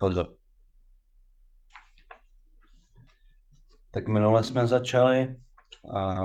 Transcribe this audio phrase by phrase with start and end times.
[0.00, 0.36] Honzo.
[3.90, 5.36] Tak minule jsme začali
[5.94, 6.16] a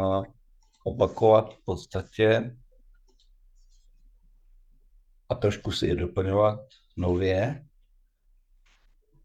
[0.83, 2.57] opakovat v podstatě
[5.29, 6.59] a trošku si je doplňovat
[6.97, 7.67] nově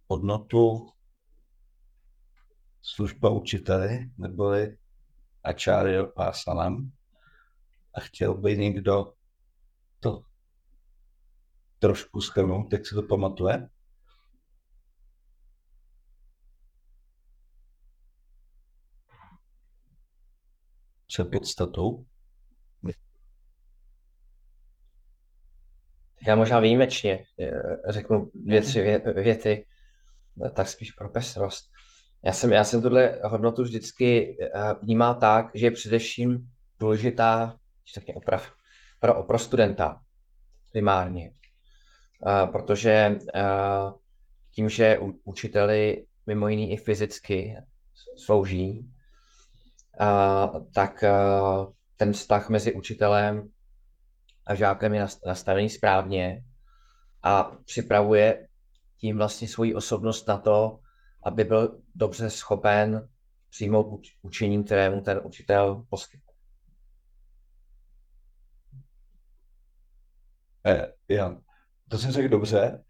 [0.08, 0.92] hodnotu
[2.82, 4.78] služba učiteli, neboli
[5.44, 6.92] Acharya Pásalam.
[7.94, 9.12] A chtěl by někdo
[10.00, 10.22] to
[11.78, 13.68] trošku schrnout, jak se to pamatuje?
[21.08, 22.04] Co je podstatou?
[26.26, 29.66] Já možná výjimečně eh, řeknu dvě, tři vě- věty,
[30.46, 31.70] eh, tak spíš pro pestrost.
[32.24, 37.58] Já jsem, já jsem tuhle hodnotu vždycky eh, vnímal tak, že je především důležitá
[37.94, 38.52] taky oprav,
[39.00, 40.00] pro, pro studenta
[40.72, 41.32] primárně.
[42.52, 43.18] Protože
[44.50, 47.56] tím, že učiteli mimo jiný i fyzicky
[48.16, 48.90] slouží,
[50.74, 51.04] tak
[51.96, 53.50] ten vztah mezi učitelem
[54.46, 56.44] a žákem je nastavený správně
[57.22, 58.48] a připravuje
[59.00, 60.80] tím vlastně svoji osobnost na to,
[61.24, 63.08] aby byl dobře schopen
[63.50, 66.32] přijmout učení, kterému ten učitel poskytne.
[70.66, 71.36] Eh, já,
[71.88, 72.84] to jsem řekl dobře.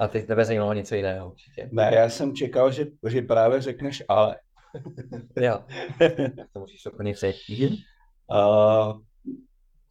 [0.00, 1.68] A teď tebe zajímalo něco jiného určitě.
[1.72, 4.36] Ne, já jsem čekal, že, že právě řekneš ale.
[5.40, 5.64] Jo,
[6.52, 7.16] to musíš doplnit
[8.30, 9.00] Uh,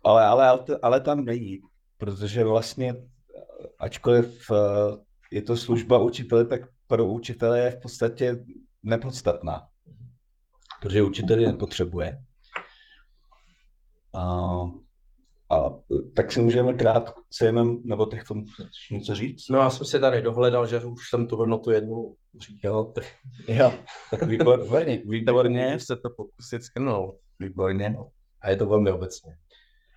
[0.03, 1.59] ale, ale, ale tam není,
[1.97, 2.95] protože vlastně,
[3.79, 4.57] ačkoliv uh,
[5.31, 8.45] je to služba učitele, tak pro učitele je v podstatě
[8.83, 9.67] nepodstatná,
[10.81, 12.17] protože učitel je nepotřebuje.
[14.15, 14.84] Uh, a
[16.15, 18.45] tak si můžeme krátce jenom, nebo teď tomu
[18.91, 19.49] něco říct?
[19.49, 22.93] No já jsem si tady dohledal, že už jsem tu hodnotu jednou říkal.
[23.47, 23.73] Jo,
[24.11, 25.79] tak výborně, výborně.
[25.79, 27.15] se to pokusit skrnout.
[27.39, 27.95] Výborně.
[28.41, 29.37] A je to velmi obecně.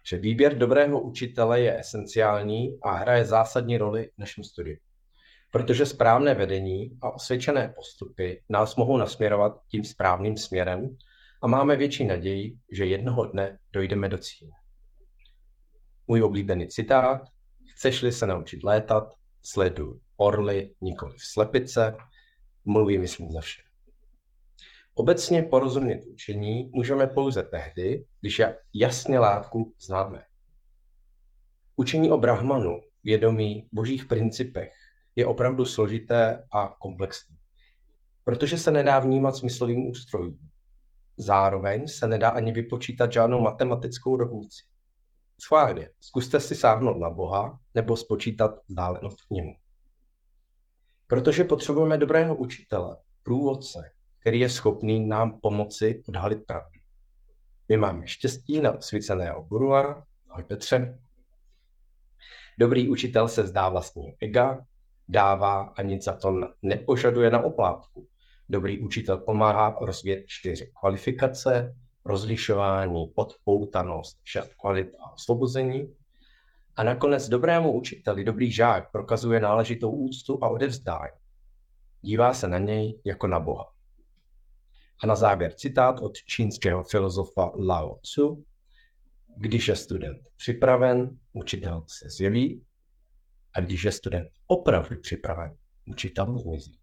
[0.08, 4.76] Že výběr dobrého učitele je esenciální a hraje zásadní roli v našem studiu.
[5.52, 10.96] Protože správné vedení a osvědčené postupy nás mohou nasměrovat tím správným směrem
[11.42, 14.50] a máme větší naději, že jednoho dne dojdeme do cíle.
[16.10, 17.28] Můj oblíbený citát,
[17.74, 21.96] chceš-li se naučit létat, sleduj orly, nikoli slepice,
[22.64, 23.62] mluví myslím za vše.
[24.94, 28.40] Obecně porozumět učení můžeme pouze tehdy, když
[28.74, 30.24] jasně látku známe.
[31.76, 34.72] Učení o Brahmanu, vědomí božích principech,
[35.16, 37.36] je opravdu složité a komplexní,
[38.24, 40.38] protože se nedá vnímat smyslovým ústrojům.
[41.16, 44.64] Zároveň se nedá ani vypočítat žádnou matematickou rovnici.
[45.40, 49.54] Schválně, zkuste si sáhnout na Boha nebo spočítat vzdálenost k němu.
[51.06, 53.90] Protože potřebujeme dobrého učitele, průvodce,
[54.20, 56.80] který je schopný nám pomoci odhalit pravdu.
[57.68, 60.98] My máme štěstí na osvíceného gurua, ahoj Petře.
[62.58, 64.66] Dobrý učitel se zdá vlastního ega,
[65.08, 68.08] dává a nic za to nepožaduje na oplátku.
[68.48, 75.94] Dobrý učitel pomáhá rozvíjet čtyři kvalifikace, rozlišování, podpoutanost, šat kvalit a osvobození.
[76.76, 81.12] A nakonec dobrému učiteli dobrý žák prokazuje náležitou úctu a odevzdání.
[82.00, 83.72] Dívá se na něj jako na Boha.
[85.02, 88.44] A na závěr citát od čínského filozofa Lao Tzu.
[89.36, 92.64] Když je student připraven, učitel se zjeví
[93.54, 95.56] a když je student opravdu připraven,
[95.86, 96.77] učitel zmizí.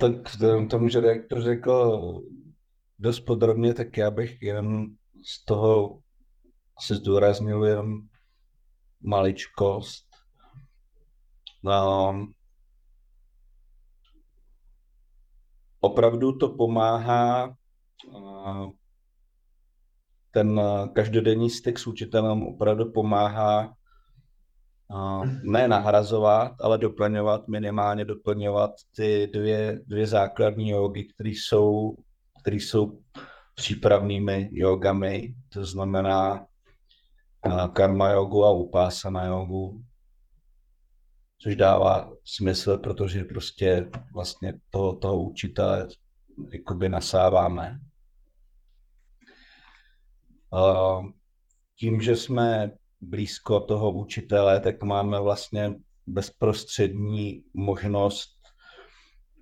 [0.00, 2.22] Tak vzhledem tomu, že rektor řekl
[2.98, 6.00] dost podrobně, tak já bych jen z toho
[6.80, 8.08] se zdůraznil jen
[9.00, 10.06] maličkost.
[11.62, 12.26] No,
[15.80, 17.56] opravdu to pomáhá
[20.30, 20.60] ten
[20.92, 23.77] každodenní styk s učitelem opravdu pomáhá
[25.42, 31.96] ne nahrazovat, ale doplňovat, minimálně doplňovat ty dvě, dvě základní jogy, které jsou,
[32.40, 33.00] které jsou
[33.54, 36.46] přípravnými jogami, to znamená
[37.72, 39.82] karma jogu a upásana jogu,
[41.38, 45.88] což dává smysl, protože prostě vlastně toho, toho učitele
[46.52, 47.80] jakoby nasáváme.
[51.78, 52.70] Tím, že jsme
[53.00, 55.74] blízko toho učitele, tak máme vlastně
[56.06, 58.30] bezprostřední možnost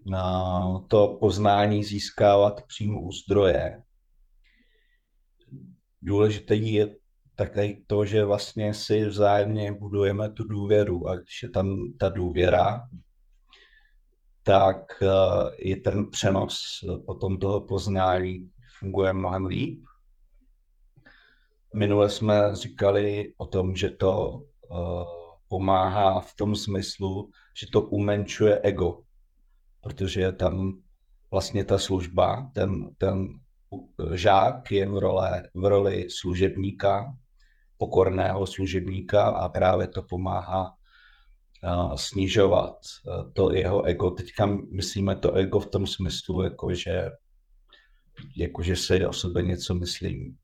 [0.07, 3.83] na to poznání získávat přímo u zdroje.
[6.03, 6.97] Důležité je
[7.35, 12.89] také to, že vlastně si vzájemně budujeme tu důvěru a když je tam ta důvěra,
[14.43, 15.07] tak eh,
[15.59, 16.59] je ten přenos
[17.07, 19.85] potom toho poznání funguje mnohem líp.
[21.77, 25.05] Minule jsme říkali o tom, že to uh,
[25.49, 27.31] pomáhá v tom smyslu,
[27.61, 29.03] že to umenčuje ego,
[29.81, 30.73] protože je tam
[31.31, 33.29] vlastně ta služba, ten, ten
[34.15, 37.15] žák je v, role, v roli služebníka,
[37.77, 40.73] pokorného služebníka a právě to pomáhá
[41.65, 42.77] uh, snižovat
[43.07, 44.11] uh, to jeho ego.
[44.11, 47.11] Teďka myslíme to ego v tom smyslu, jako že,
[48.37, 50.37] jako že se o sebe něco myslím.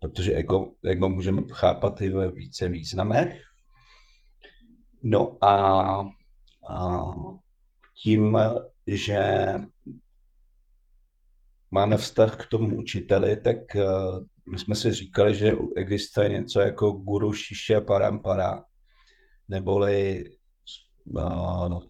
[0.00, 3.42] Protože ego, ego můžeme chápat i ve více významech.
[5.02, 6.00] No a,
[6.70, 7.04] a
[8.02, 8.38] tím,
[8.86, 9.54] že
[11.70, 16.90] máme vztah k tomu učiteli, tak uh, my jsme si říkali, že existuje něco jako
[16.90, 18.64] guru šiše parampara,
[19.48, 20.24] neboli
[21.04, 21.82] uh,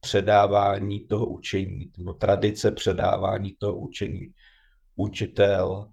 [0.00, 4.34] předávání toho učení, nebo tradice předávání toho učení.
[4.96, 5.92] Učitel,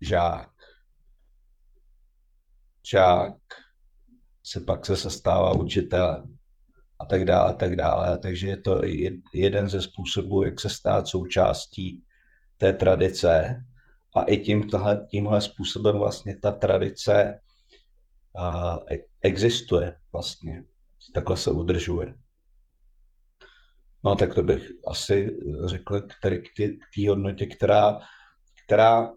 [0.00, 0.50] žák.
[2.90, 3.34] Žák
[4.42, 6.38] se pak se stává učitelem
[6.98, 8.18] a tak dále, a tak dále.
[8.18, 8.80] Takže je to
[9.34, 12.04] jeden ze způsobů, jak se stát součástí
[12.56, 13.64] té tradice
[14.16, 17.40] a i tímhle, tímhle způsobem vlastně ta tradice
[18.32, 18.78] uh,
[19.22, 20.64] existuje vlastně.
[21.14, 22.14] Takhle se udržuje.
[24.04, 26.14] No tak to bych asi řekl k
[26.94, 27.98] té hodnotě, která,
[28.66, 29.10] která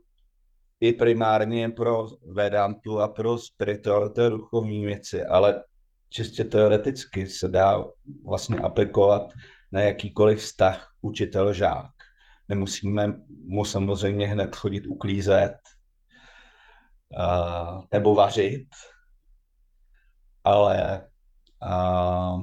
[0.81, 5.63] je primárně pro Vedantu a pro spiritualitu duchovní věci, ale
[6.09, 7.85] čistě teoreticky se dá
[8.25, 9.33] vlastně aplikovat
[9.71, 11.91] na jakýkoliv vztah učitel-žák.
[12.47, 13.13] Nemusíme
[13.45, 15.57] mu samozřejmě hned chodit uklízet
[17.17, 18.67] uh, nebo vařit,
[20.43, 21.07] ale
[21.65, 22.41] uh,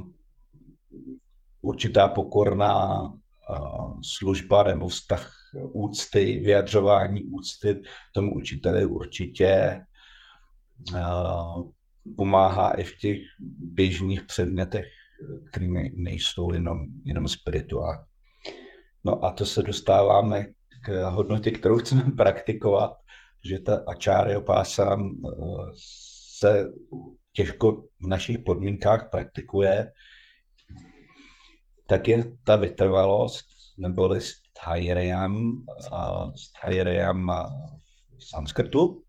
[1.60, 7.82] určitá pokorná uh, služba nebo vztah úcty, vyjadřování úcty
[8.14, 9.80] tomu učiteli určitě
[10.92, 11.70] uh,
[12.16, 13.18] pomáhá i v těch
[13.58, 14.86] běžných předmětech,
[15.50, 18.04] které nejsou jenom, jenom spirituální.
[19.04, 20.46] No a to se dostáváme
[20.84, 22.92] k hodnotě, kterou chceme praktikovat,
[23.44, 25.30] že ta ačáry opásám eh,
[26.38, 26.72] se
[27.32, 27.72] těžko
[28.02, 29.92] v našich podmínkách praktikuje,
[31.86, 33.46] tak je ta vytrvalost,
[33.78, 34.20] neboli
[36.36, 37.30] sthajrayam
[38.18, 39.04] v sanskrtu,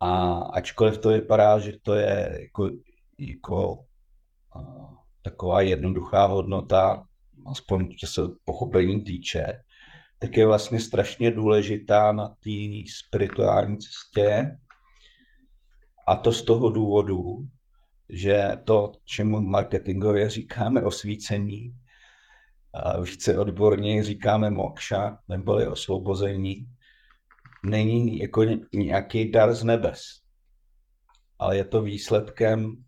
[0.00, 2.70] a ačkoliv to vypadá, že to je jako,
[3.18, 3.84] jako
[5.22, 7.06] taková jednoduchá hodnota,
[7.46, 9.62] aspoň co se pochopení týče,
[10.18, 12.50] tak je vlastně strašně důležitá na té
[12.98, 14.58] spirituální cestě.
[16.06, 17.46] A to z toho důvodu,
[18.08, 21.74] že to, čemu marketingově říkáme osvícení,
[22.74, 26.66] a více odborně říkáme mokša, neboli osvobození,
[27.64, 30.00] není jako nějaký dar z nebes,
[31.38, 32.84] ale je to výsledkem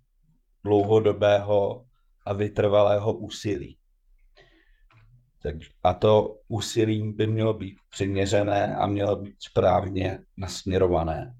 [0.65, 1.87] dlouhodobého
[2.27, 3.79] a vytrvalého úsilí.
[5.83, 11.35] A to úsilí by mělo být přiměřené a mělo být správně nasměrované.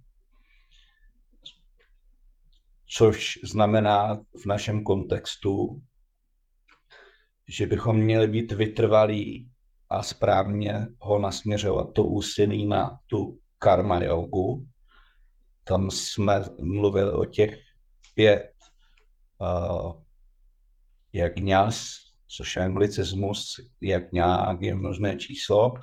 [2.87, 5.83] Což znamená v našem kontextu,
[7.49, 9.51] že bychom měli být vytrvalí
[9.91, 14.67] a správně ho nasměřovat to úsilí na tu karma jogu.
[15.65, 17.59] Tam jsme mluvili o těch
[18.15, 18.53] pět
[19.39, 19.93] uh,
[21.13, 21.95] jak ňas,
[22.37, 25.75] což je anglicismus, jak nějak je možné číslo,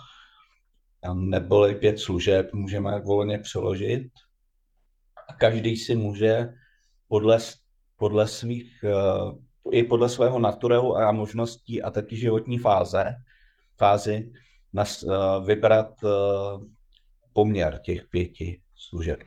[1.13, 4.11] neboli pět služeb, můžeme volně přeložit.
[5.29, 6.53] A každý si může
[7.07, 7.37] podle,
[7.95, 9.39] podle svých, uh,
[9.71, 13.15] i podle svého naturelu a možností a taky životní fáze
[13.77, 14.31] fázi
[14.73, 16.63] nas, uh, vybrat uh,
[17.33, 19.19] poměr těch pěti služeb.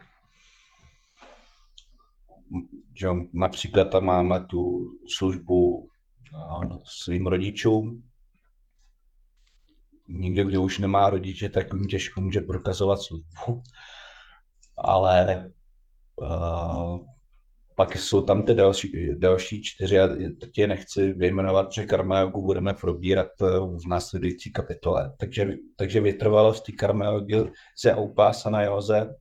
[2.94, 8.02] Že například tam máme tu službu uh, svým rodičům,
[10.08, 13.62] někdo, kdo už nemá rodiče, tak jim těžko může prokazovat službu.
[14.76, 15.50] Ale
[16.16, 17.13] uh,
[17.74, 20.08] pak jsou tam ty další, další čtyři, a
[20.40, 25.12] teď je nechci vyjmenovat, že karma budeme probírat eh, v následující kapitole.
[25.18, 27.20] Takže, takže vytrvalost té karma
[27.76, 29.14] se upásana joze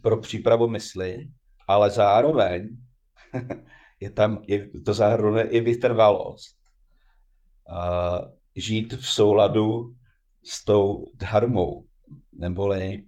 [0.00, 1.28] pro přípravu mysli,
[1.68, 2.68] ale zároveň
[4.00, 6.56] je tam je to zároveň i vytrvalost.
[7.70, 9.94] Uh, žít v souladu
[10.44, 11.84] s tou dharmou,
[12.32, 13.04] neboli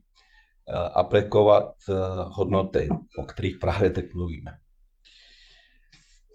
[0.72, 1.96] aplikovat uh,
[2.32, 4.58] hodnoty, o kterých právě teď mluvíme.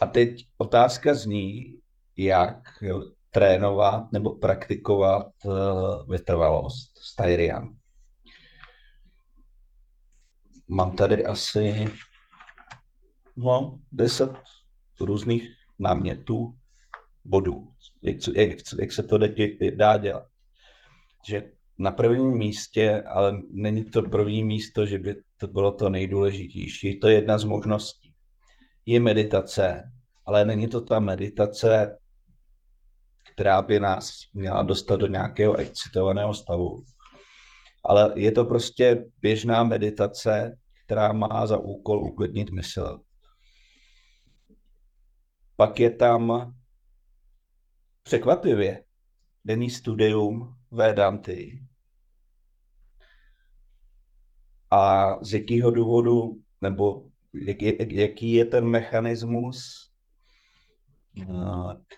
[0.02, 1.80] A teď otázka zní,
[2.18, 2.84] jak
[3.32, 5.54] trénovat nebo praktikovat uh,
[6.12, 7.76] vytrvalost s Tyrian.
[10.68, 11.88] Mám tady asi
[13.36, 14.32] no, deset
[15.00, 16.58] různých námětů,
[17.26, 19.18] bodů, jak, jak, jak se to
[19.76, 20.28] dá dělat.
[21.28, 27.00] Že na prvním místě, ale není to první místo, že by to bylo to nejdůležitější.
[27.00, 28.14] To je jedna z možností.
[28.86, 29.92] Je meditace,
[30.26, 31.98] ale není to ta meditace,
[33.34, 36.84] která by nás měla dostat do nějakého excitovaného stavu.
[37.84, 43.00] Ale je to prostě běžná meditace, která má za úkol uklidnit mysl.
[45.56, 46.54] Pak je tam
[48.04, 48.84] překvapivě
[49.46, 51.69] denní studium Vedanty.
[54.72, 59.90] A z jakého důvodu, nebo jak, jak, jaký je ten mechanismus,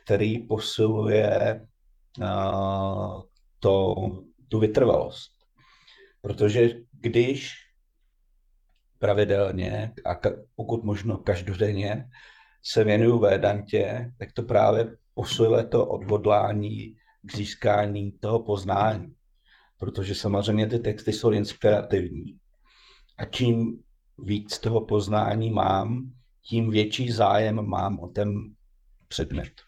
[0.03, 1.61] který posiluje
[3.59, 3.95] to,
[4.47, 5.31] tu vytrvalost.
[6.21, 7.53] Protože když
[8.99, 10.19] pravidelně a
[10.55, 12.09] pokud možno každodenně
[12.63, 19.15] se věnuju Védantě, tak to právě posiluje to odhodlání k získání toho poznání.
[19.77, 22.39] Protože samozřejmě ty texty jsou inspirativní.
[23.17, 23.83] A čím
[24.17, 28.55] víc toho poznání mám, tím větší zájem mám o ten
[29.07, 29.61] předmět.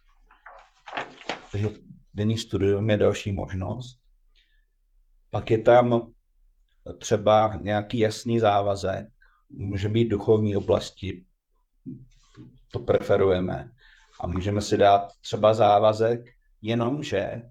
[1.51, 1.69] Takže
[2.13, 3.99] denní studium je další možnost.
[5.29, 6.11] Pak je tam
[6.97, 9.07] třeba nějaký jasný závazek,
[9.49, 11.25] může být duchovní oblasti,
[12.71, 13.71] to preferujeme.
[14.19, 16.19] A můžeme si dát třeba závazek,
[16.61, 17.41] jenomže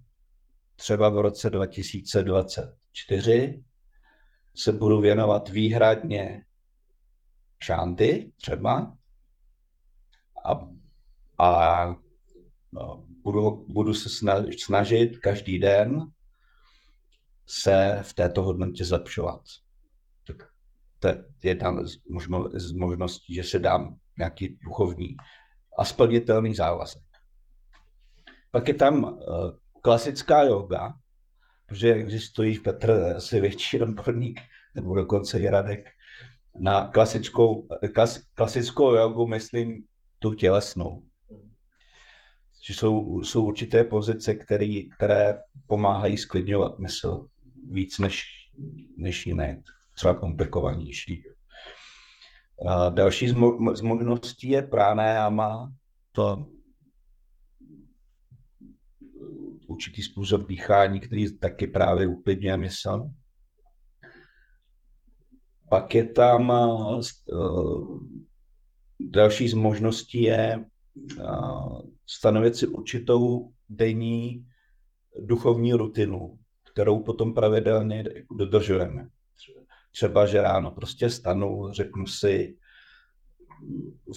[0.77, 3.65] třeba v roce 2024
[4.57, 6.45] se budu věnovat výhradně
[7.63, 8.97] šanty třeba
[10.45, 10.69] a,
[11.39, 11.87] a
[12.73, 14.09] no, budu, budu se
[14.59, 16.13] snažit každý den
[17.47, 19.41] se v této hodnotě zlepšovat.
[20.27, 20.37] Tak
[20.99, 21.77] to je jedna
[22.55, 25.17] z možností, že se dám nějaký duchovní
[25.79, 27.03] a splnitelný závazek.
[28.51, 29.19] Pak je tam uh,
[29.83, 30.95] klasická yoga,
[31.73, 34.41] protože existují Petr asi větší odborník,
[34.75, 35.89] nebo dokonce i Radek,
[36.61, 39.85] na klasickou, klas, klasickou jogu myslím
[40.19, 41.03] tu tělesnou.
[42.63, 47.27] Že jsou, jsou určité pozice, který, které pomáhají sklidňovat mysl
[47.71, 48.25] víc než,
[48.97, 49.63] než jiné,
[49.95, 51.25] třeba komplikovanější.
[52.69, 55.73] A další z, mo- z možností je pranayama,
[56.13, 56.47] to
[59.73, 63.11] určitý způsob dýchání, který taky právě uklidňuje mysl.
[65.71, 68.01] Pak je tam uh,
[69.01, 70.65] další z možností je
[71.19, 74.47] uh, stanovit si určitou denní
[75.19, 76.39] duchovní rutinu,
[76.73, 78.05] kterou potom pravidelně
[78.37, 79.09] dodržujeme
[79.93, 82.57] třeba, že ráno prostě stanu, řeknu si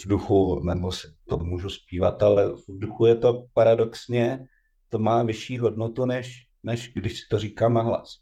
[0.04, 4.46] v duchu, nebo si to můžu zpívat, ale v duchu je to paradoxně,
[4.90, 8.18] to má vyšší hodnotu, než, než když si to říkám hlas.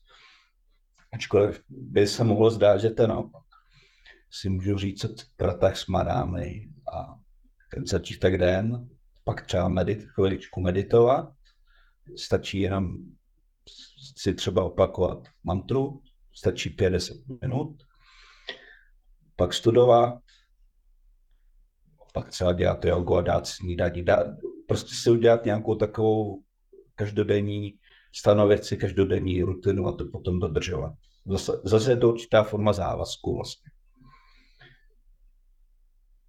[1.14, 3.44] Ačkoliv by se mohlo zdát, že ten naopak.
[4.32, 5.06] Si můžu říct
[5.36, 7.20] kratách smadámy a
[7.74, 8.90] ten začítek den,
[9.24, 11.34] pak třeba medit, chviličku meditovat,
[12.18, 12.98] stačí jenom
[14.18, 16.02] si třeba opakovat mantru,
[16.34, 17.84] stačí 50 minut,
[19.36, 20.20] pak studovat,
[22.14, 24.28] pak třeba dělat jogu a dát snídaní, dát,
[24.68, 26.44] prostě si udělat nějakou takovou
[26.96, 27.74] každodenní,
[28.16, 30.94] stanovit si každodenní rutinu a to potom dodržovat.
[31.26, 33.72] Zase, zase je to určitá forma závazku vlastně.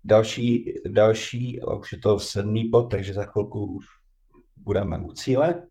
[0.04, 3.84] Další, další, už je to sedmý bod, takže za chvilku už
[4.56, 5.62] budeme u cíle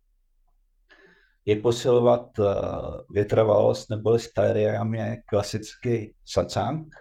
[1.46, 2.46] je posilovat uh,
[3.10, 6.96] vytrvalost nebo stadium je klasický satsang.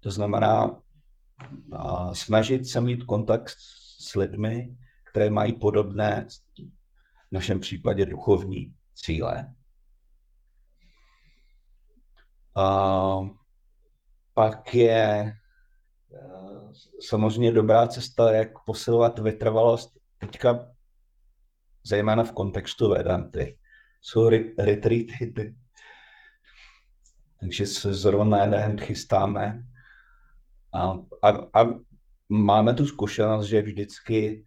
[0.00, 3.54] To znamená uh, snažit se mít kontakt
[3.98, 4.76] s lidmi,
[5.10, 6.26] které mají podobné
[7.36, 9.54] našem případě duchovní cíle.
[12.56, 13.20] A
[14.34, 20.68] pak je eh, samozřejmě dobrá cesta, jak posilovat vytrvalost teďka
[21.84, 23.58] zejména v kontextu Vedanty.
[24.00, 24.28] Jsou
[24.58, 25.56] retreaty,
[27.40, 29.62] takže se zrovna jeden chystáme
[30.72, 31.74] a, a, a
[32.28, 34.44] máme tu zkušenost, že vždycky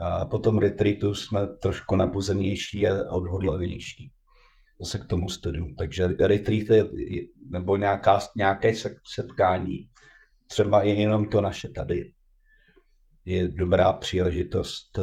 [0.00, 4.12] a po tom retreatu jsme trošku nabuzenější a odhodlanější
[4.80, 5.74] zase k tomu studiu.
[5.78, 6.86] Takže retreat
[7.50, 8.72] nebo nějaká, nějaké
[9.14, 9.88] setkání,
[10.46, 12.12] třeba je jenom to naše tady,
[13.24, 15.02] je dobrá příležitost, eh,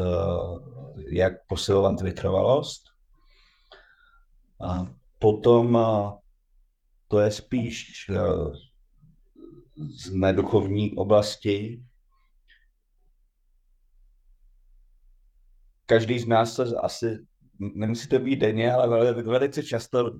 [1.10, 2.84] jak posilovat vytrvalost.
[4.62, 4.88] A
[5.20, 6.12] potom eh,
[7.08, 8.18] to je spíš eh,
[9.76, 11.84] z neduchovní oblasti.
[15.86, 17.18] Každý z nás se asi,
[17.60, 20.20] nemusí to být denně, ale velice často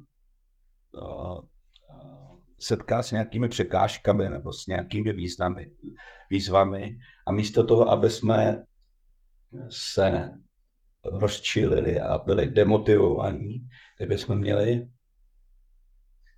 [2.60, 5.72] setká s nějakými překážkami nebo s nějakými významy,
[6.30, 6.98] výzvami.
[7.28, 8.64] A místo toho, aby jsme
[9.70, 10.32] se
[11.04, 14.88] rozčilili a byli demotivovaní, tak bychom měli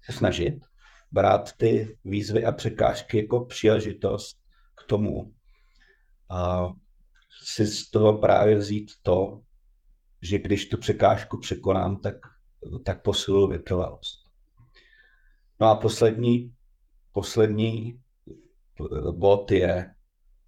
[0.03, 0.65] se snažit
[1.12, 4.38] brát ty výzvy a překážky jako příležitost
[4.75, 5.34] k tomu
[6.29, 6.69] a
[7.44, 9.41] si z toho právě vzít to,
[10.22, 12.15] že když tu překážku překonám, tak,
[12.86, 14.20] tak posiluju vytrvalost.
[15.60, 16.53] No a poslední,
[17.12, 18.00] poslední
[19.12, 19.94] bod je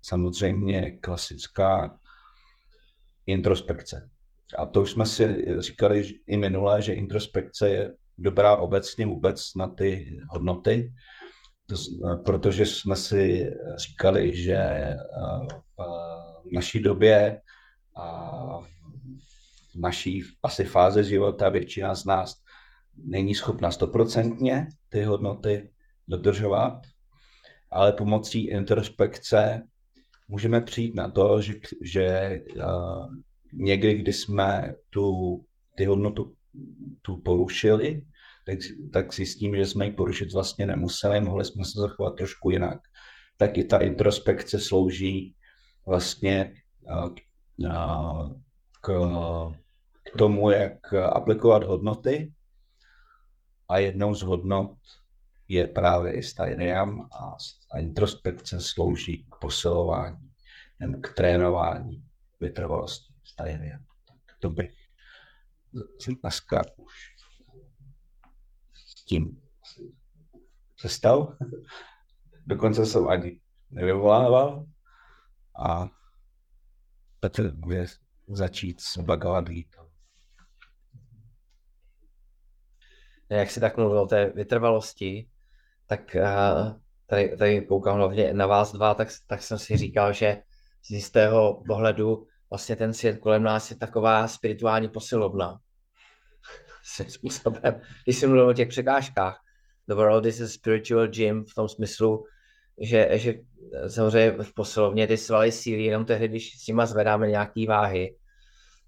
[0.01, 1.99] samozřejmě klasická
[3.25, 4.09] introspekce.
[4.57, 9.67] A to už jsme si říkali i minule, že introspekce je dobrá obecně vůbec na
[9.67, 10.93] ty hodnoty,
[11.65, 11.75] to,
[12.25, 14.57] protože jsme si říkali, že
[16.45, 17.41] v naší době
[17.95, 18.31] a
[19.75, 22.35] v naší asi fáze života většina z nás
[23.03, 25.71] není schopna stoprocentně ty hodnoty
[26.07, 26.81] dodržovat,
[27.71, 29.63] ale pomocí introspekce
[30.27, 33.15] můžeme přijít na to, že, že uh,
[33.53, 35.37] někdy, kdy jsme tu,
[35.75, 36.33] ty hodnotu
[37.01, 38.01] tu porušili,
[38.45, 38.57] tak,
[38.93, 42.79] tak zjistíme, že jsme ji porušit vlastně nemuseli, mohli jsme se zachovat trošku jinak.
[43.37, 45.35] Tak i ta introspekce slouží
[45.89, 46.53] vlastně
[48.81, 48.89] k,
[50.13, 52.33] k tomu, jak aplikovat hodnoty
[53.69, 54.77] a jednou z hodnot
[55.47, 57.37] je právě i Steiniam a,
[57.71, 60.31] a introspekce slouží k posilování
[60.79, 62.03] nebo k trénování
[62.39, 63.85] vytrvalosti Steiniam.
[64.07, 64.73] Tak to bych
[66.21, 66.93] dneska už
[68.73, 69.41] s tím
[70.75, 71.37] přestal.
[72.45, 74.65] Dokonce jsem ani nevyvolával
[75.55, 75.89] a
[77.19, 77.85] Petr bude
[78.27, 79.89] začít s Bhagavad Gita.
[83.29, 85.29] jak si tak mluvil o té vytrvalosti,
[85.87, 90.41] tak uh, tady, tady koukám hlavně na vás dva, tak, tak jsem si říkal, že
[90.81, 95.59] z jistého pohledu vlastně ten svět kolem nás je taková spirituální posilovna.
[97.07, 99.39] Způsobem, když jsem mluvil o těch překážkách,
[99.87, 102.23] the world is a spiritual gym v tom smyslu,
[102.81, 103.33] že, že
[103.87, 108.15] samozřejmě v posilovně ty svaly sílí jenom tehdy, když s nima zvedáme nějaký váhy.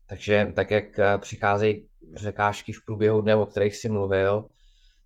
[0.08, 0.86] Takže tak, jak
[1.18, 4.46] přicházejí překážky v průběhu dne, o kterých jsi mluvil,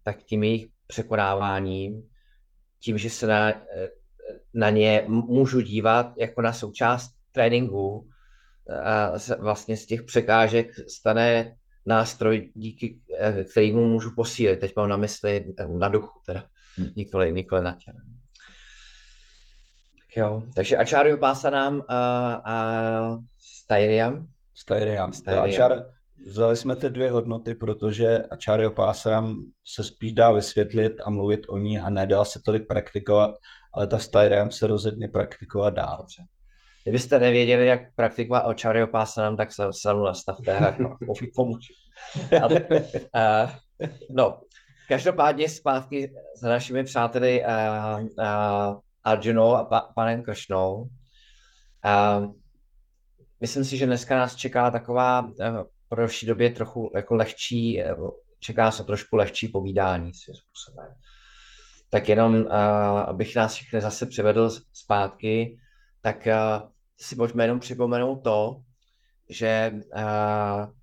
[0.04, 2.10] tak tím jejich překonáváním,
[2.80, 3.54] tím, že se na,
[4.54, 8.08] na ně můžu dívat jako na součást tréninku,
[8.84, 13.00] a vlastně z těch překážek stane nástroj, díky
[13.52, 14.60] kterému můžu posílit.
[14.60, 16.45] Teď mám na mysli na duchu, teda
[16.78, 16.88] hmm.
[16.95, 17.98] nikoli, nikoli na těle.
[20.17, 21.17] Jo, takže Acharya
[21.49, 21.97] nám a,
[22.45, 24.28] a Styriam.
[24.56, 25.13] Styriam.
[25.13, 25.84] Styriam.
[26.28, 31.58] Vzali jsme ty dvě hodnoty, protože Acharya Pásram se spíš dá vysvětlit a mluvit o
[31.58, 33.36] ní a nedá se tolik praktikovat,
[33.73, 35.95] ale ta Styriam se rozhodně praktikovat dá.
[35.97, 36.23] Dobře.
[36.84, 40.78] Kdybyste nevěděli, jak praktikovat Acharya Pásram, tak se sami nastavte a
[41.36, 41.73] pomůžu.
[42.32, 43.49] uh,
[44.10, 44.41] no,
[44.88, 47.43] každopádně zpátky s našimi přáteli
[49.05, 50.89] Arjunou a pa, panem Kršnou.
[51.85, 52.33] Uh,
[53.41, 55.33] myslím si, že dneska nás čeká taková uh,
[55.89, 57.95] po další době trochu jako lehčí, eh,
[58.39, 60.95] čeká se trošku lehčí povídání svým způsobem.
[61.89, 62.53] Tak jenom, uh,
[62.99, 65.59] abych nás všechny zase přivedl zpátky,
[66.01, 68.61] tak uh, si pojďme jenom připomenout to,
[69.29, 70.73] že uh,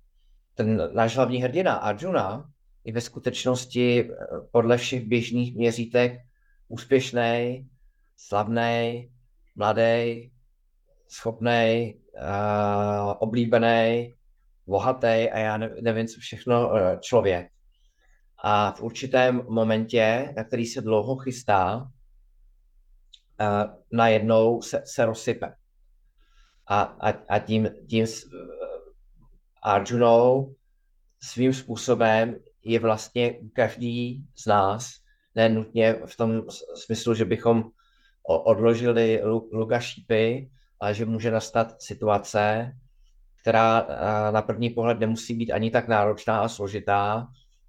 [0.55, 2.49] ten náš hlavní hrdina Arjuna
[2.83, 4.09] je ve skutečnosti
[4.51, 6.19] podle všech běžných měřítek
[6.67, 7.67] úspěšný,
[8.27, 9.09] slavný,
[9.55, 10.31] mladý,
[11.07, 14.13] schopný, uh, oblíbený,
[14.67, 17.51] bohatý a já nevím, co všechno eh, člověk.
[18.43, 21.87] A v určitém momentě, na který se dlouho chystá, uh,
[23.91, 25.55] najednou se, se rozsype.
[26.67, 28.05] A, a, a tím, tím
[29.63, 30.55] Arjunou
[31.21, 34.91] svým způsobem je vlastně každý z nás,
[35.35, 36.41] ne nutně v tom
[36.75, 37.63] smyslu, že bychom
[38.23, 42.73] odložili luka šípy, ale že může nastat situace,
[43.41, 43.87] která
[44.31, 47.27] na první pohled nemusí být ani tak náročná a složitá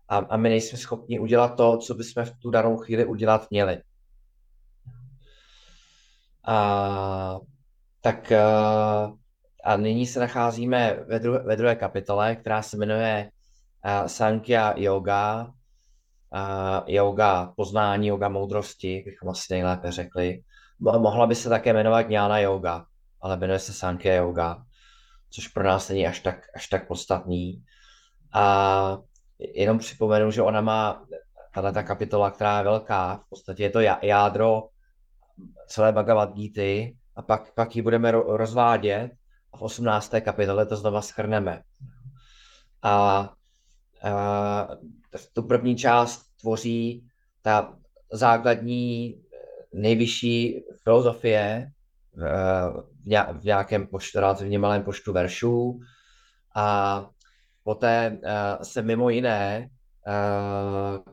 [0.09, 3.83] a, a my nejsme schopni udělat to, co bychom v tu danou chvíli udělat měli.
[6.47, 7.39] A,
[8.01, 8.33] tak
[9.65, 13.31] a nyní se nacházíme ve, druhé, ve druhé kapitole, která se jmenuje
[14.07, 15.53] Sankhya Yoga,
[16.87, 20.43] yoga poznání, yoga moudrosti, bychom asi nejlépe řekli.
[20.81, 22.87] Mohla by se také jmenovat Jnana Yoga,
[23.21, 24.63] ale jmenuje se Sankhya Yoga,
[25.31, 27.65] což pro nás není až tak, až tak podstatný.
[28.33, 28.99] A
[29.39, 31.05] jenom připomenu, že ona má
[31.55, 34.63] tahle ta kapitola, která je velká, v podstatě je to jádro
[35.67, 39.11] celé Bhagavad Gita, a pak, pak ji budeme rozvádět
[39.53, 40.15] a v 18.
[40.21, 41.63] kapitole to znova schrneme.
[42.83, 43.35] A, a
[45.33, 47.07] tu první část tvoří
[47.43, 47.77] ta
[48.13, 49.15] základní
[49.73, 51.71] nejvyšší filozofie
[53.41, 55.81] v nějakém počtu, relativně malém počtu veršů
[56.55, 57.09] a
[57.65, 58.19] poté
[58.63, 59.69] se mimo jiné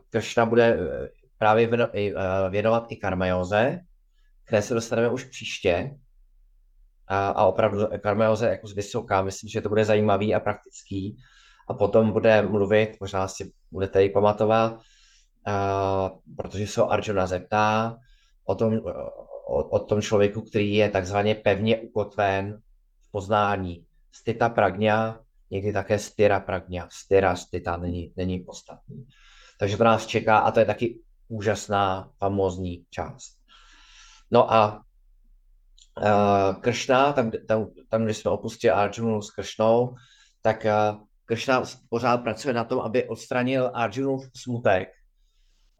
[0.10, 0.78] Kršna bude
[1.38, 1.70] právě
[2.50, 3.80] věnovat i karmajoze,
[4.46, 5.92] které se dostaneme už příště,
[7.12, 11.18] a, a opravdu Karmeoze jako z vysoká, myslím, že to bude zajímavý a praktický.
[11.68, 14.80] A potom bude mluvit, možná si budete ji pamatovat,
[15.46, 17.98] a, protože se Arjuna zeptá
[18.46, 18.80] o tom,
[19.46, 22.62] o, o tom člověku, který je takzvaně pevně ukotven
[23.02, 23.86] v poznání.
[24.12, 25.20] Stita pragňa,
[25.52, 26.88] někdy také styra pragňa.
[26.92, 29.08] Styra, stita není, není podstatný.
[29.60, 33.38] Takže to nás čeká a to je taky úžasná, famózní část.
[34.32, 34.84] No a
[35.98, 39.96] uh, Kršna, tam, tam, tam, kde jsme opustili Arjunu s Kršnou,
[40.42, 44.90] tak uh, Kršna pořád pracuje na tom, aby odstranil Arjunův smutek.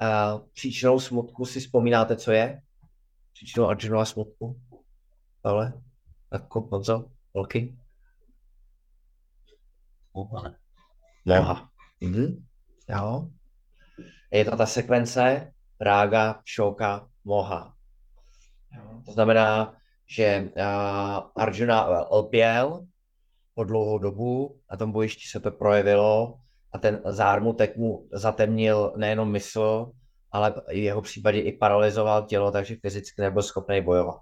[0.02, 2.62] Uh, příčinou smutku si vzpomínáte, co je?
[3.34, 4.62] Příčinou Arjunova smutku?
[5.44, 5.74] Ale?
[6.34, 7.06] Jako Honzo?
[7.36, 7.78] Holky?
[11.26, 11.70] Moha.
[12.02, 12.46] Mhm.
[12.90, 13.28] Jo.
[14.32, 17.76] Je to ta sekvence Rága, Šoka, Moha.
[19.06, 19.76] To znamená,
[20.08, 20.50] že
[21.36, 22.88] Arjuna lpěl
[23.56, 26.38] po dlouhou dobu, na tom bojišti se to projevilo
[26.74, 29.92] a ten zármutek mu zatemnil nejenom mysl,
[30.32, 34.20] ale v jeho případě i paralizoval tělo, takže fyzicky nebyl schopný bojovat.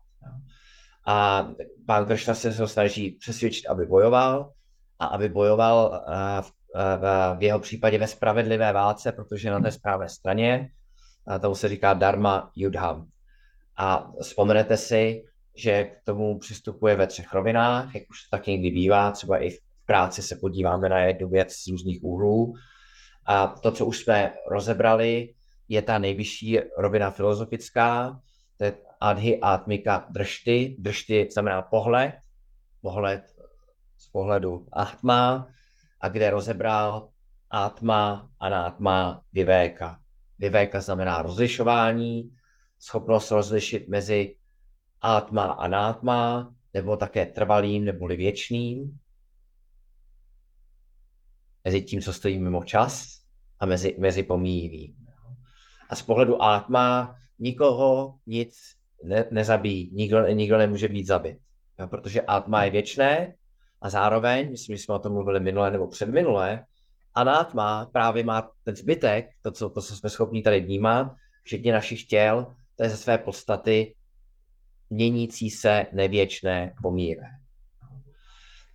[1.07, 1.47] A
[1.87, 4.51] pán Kršna se ho snaží přesvědčit, aby bojoval
[4.99, 6.03] a aby bojoval
[6.41, 6.51] v,
[7.37, 10.69] v jeho případě ve spravedlivé válce, protože na té správné straně,
[11.27, 13.07] a tomu se říká Dharma Yudham.
[13.77, 15.23] A vzpomenete si,
[15.55, 19.59] že k tomu přistupuje ve třech rovinách, jak už tak někdy bývá, třeba i v
[19.85, 22.53] práci se podíváme na jednu věc z různých úhlů.
[23.25, 25.33] A to, co už jsme rozebrali,
[25.67, 28.19] je ta nejvyšší rovina filozofická,
[28.57, 30.75] to je adhy atmika dršty.
[30.79, 32.13] Dršty znamená pohled,
[32.81, 33.23] pohled
[33.97, 35.47] z pohledu atma,
[36.01, 37.09] a kde rozebral
[37.49, 39.99] atma, anatma, vivéka.
[40.39, 42.31] Vivéka znamená rozlišování,
[42.79, 44.35] schopnost rozlišit mezi
[45.01, 48.99] atma a nátma, nebo také trvalým neboli věčným,
[51.63, 53.21] mezi tím, co stojí mimo čas
[53.59, 54.95] a mezi, mezi pomíjivým.
[55.89, 58.57] A z pohledu atma nikoho nic
[59.03, 61.37] ne, nezabíjí, nikdo, nikdo nemůže být zabit,
[61.79, 63.33] jo, protože atma je věčné
[63.81, 66.65] a zároveň, myslím, že jsme o tom mluvili minule nebo předminule,
[67.13, 72.05] anátma právě má ten zbytek, to, co, to, co jsme schopni tady vnímat, včetně našich
[72.05, 73.95] těl, to je ze své podstaty
[74.89, 77.25] měnící se nevěčné pomíre.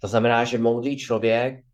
[0.00, 1.64] To znamená, že moudrý člověk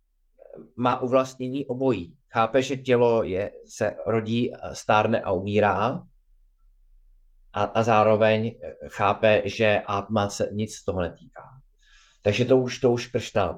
[0.76, 2.16] má uvlastnění obojí.
[2.32, 6.02] Chápe, že tělo je, se rodí, stárne a umírá
[7.52, 8.54] a, a zároveň
[8.88, 11.42] chápe, že atma se nic z toho netýká.
[12.22, 13.56] Takže to už, to už Kršna uh,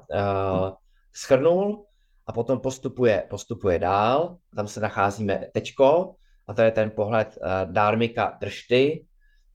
[1.13, 1.85] schrnul
[2.27, 4.37] a potom postupuje, postupuje dál.
[4.55, 6.15] Tam se nacházíme tečko
[6.47, 9.05] a to je ten pohled uh, dármika držty,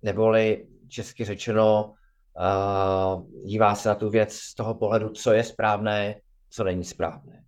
[0.03, 1.95] neboli česky řečeno,
[3.15, 6.21] uh, dívá se na tu věc z toho pohledu, co je správné,
[6.51, 7.45] co není správné.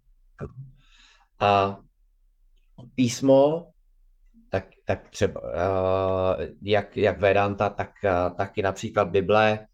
[1.40, 1.78] A
[2.94, 3.70] písmo,
[4.48, 9.66] tak, tak třeba uh, jak, jak Vedanta, tak uh, taky například Bible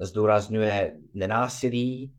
[0.00, 2.14] zdůrazňuje nenásilí,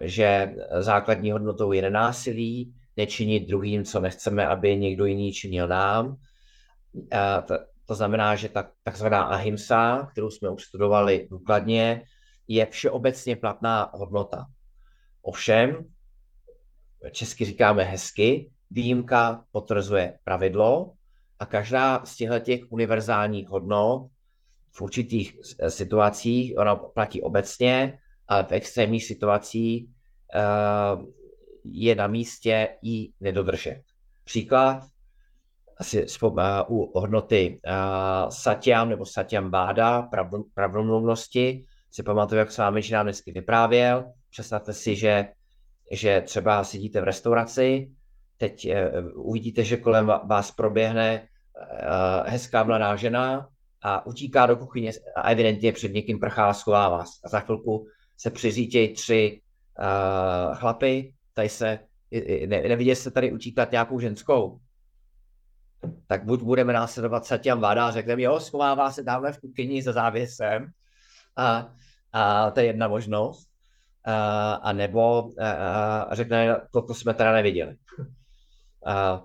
[0.00, 6.16] že základní hodnotou je nenásilí, nečinit druhým, co nechceme, aby někdo jiný činil nám.
[7.46, 7.58] To,
[7.92, 12.02] to znamená, že ta takzvaná ahimsa, kterou jsme už studovali důkladně,
[12.48, 14.46] je všeobecně platná hodnota.
[15.22, 15.84] Ovšem,
[17.10, 20.92] česky říkáme hezky, výjimka potvrzuje pravidlo
[21.38, 24.08] a každá z těchto těch univerzálních hodnot
[24.72, 31.04] v určitých situacích, ona platí obecně, ale v extrémních situacích uh,
[31.64, 33.82] je na místě ji nedodržet.
[34.24, 34.82] Příklad,
[35.82, 36.06] asi
[36.68, 40.08] u hodnoty uh, satyam nebo satyam báda,
[40.54, 44.04] pravdomluvnosti, si pamatuju, jak s vámi nám dnesky vyprávěl.
[44.30, 45.28] Představte si, že,
[45.90, 47.90] že třeba sedíte v restauraci,
[48.38, 53.48] teď uh, uvidíte, že kolem vás proběhne uh, hezká mladá žena
[53.82, 57.10] a utíká do kuchyně a evidentně před někým prchá a schová vás.
[57.24, 59.40] A za chvilku se přiřítějí tři
[59.78, 61.78] uh, chlapy, tady se,
[62.46, 64.58] ne, nevidět se tady utíkat nějakou ženskou.
[66.06, 69.92] Tak buď budeme následovat Satyam Váda a řekneme, jo, schovává se dáme v kuchyni za
[69.92, 70.70] závěsem.
[71.36, 71.72] A,
[72.12, 73.48] a to je jedna možnost.
[74.04, 77.76] A, a nebo a, řekne, toto jsme teda neviděli.
[78.86, 79.22] A,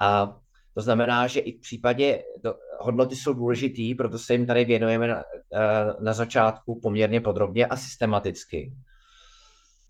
[0.00, 0.36] a
[0.74, 5.08] to znamená, že i v případě, to, hodnoty jsou důležitý, proto se jim tady věnujeme
[5.08, 5.24] na,
[6.00, 8.72] na začátku poměrně podrobně a systematicky.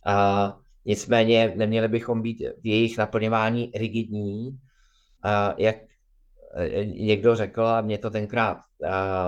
[0.06, 4.58] A nicméně neměli bychom být v jejich naplňování rigidní,
[5.22, 5.76] a jak
[6.84, 8.58] někdo řekl, a mě to tenkrát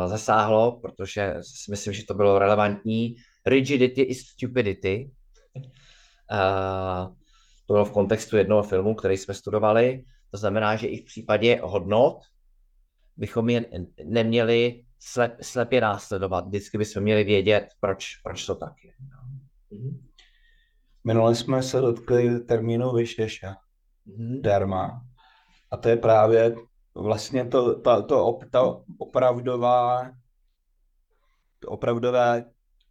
[0.07, 3.15] zasáhlo, protože si myslím, že to bylo relevantní,
[3.47, 5.11] rigidity is stupidity.
[6.31, 7.11] A
[7.67, 10.05] to bylo v kontextu jednoho filmu, který jsme studovali.
[10.31, 12.19] To znamená, že i v případě hodnot
[13.17, 13.65] bychom je
[14.05, 16.47] neměli slep, slepě následovat.
[16.47, 18.93] Vždycky bychom měli vědět, proč, proč to tak je.
[19.71, 20.05] Mhm.
[21.05, 23.57] Minule jsme se dotkli termínu vyštěša,
[24.07, 24.41] mm-hmm.
[24.41, 25.03] derma.
[25.71, 26.55] A to je právě
[27.03, 30.11] vlastně to, to, to, op, to opravdová,
[31.59, 32.45] to opravdové,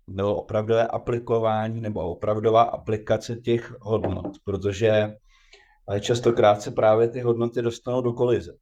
[0.07, 5.17] nebo opravdové aplikování nebo opravdová aplikace těch hodnot, protože
[5.87, 8.57] ale častokrát se právě ty hodnoty dostanou do kolize.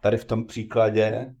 [0.00, 1.34] Tady v tom příkladě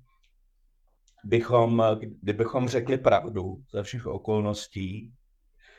[1.24, 1.82] bychom,
[2.22, 5.12] kdybychom řekli pravdu za všech okolností,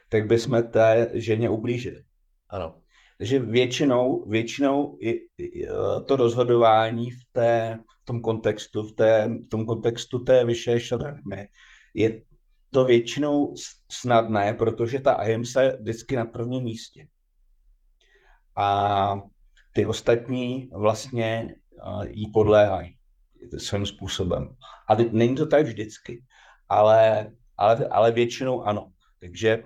[0.10, 2.04] tak bychom té ženě ublížili.
[2.50, 2.82] Ano.
[3.18, 5.68] Takže většinou, většinou i, i,
[6.06, 11.48] to rozhodování v, té, v tom kontextu, v, té, v tom kontextu té vyšší šadarmy
[11.94, 12.22] je
[12.72, 13.54] to většinou
[13.92, 17.08] snadné, protože ta ahimsa je vždycky na prvním místě
[18.58, 19.22] a
[19.74, 21.56] ty ostatní vlastně
[22.08, 22.98] jí podléhají
[23.58, 24.56] svým způsobem.
[24.90, 26.24] A není to tak vždycky,
[26.70, 28.92] ale, ale, ale většinou ano.
[29.20, 29.64] Takže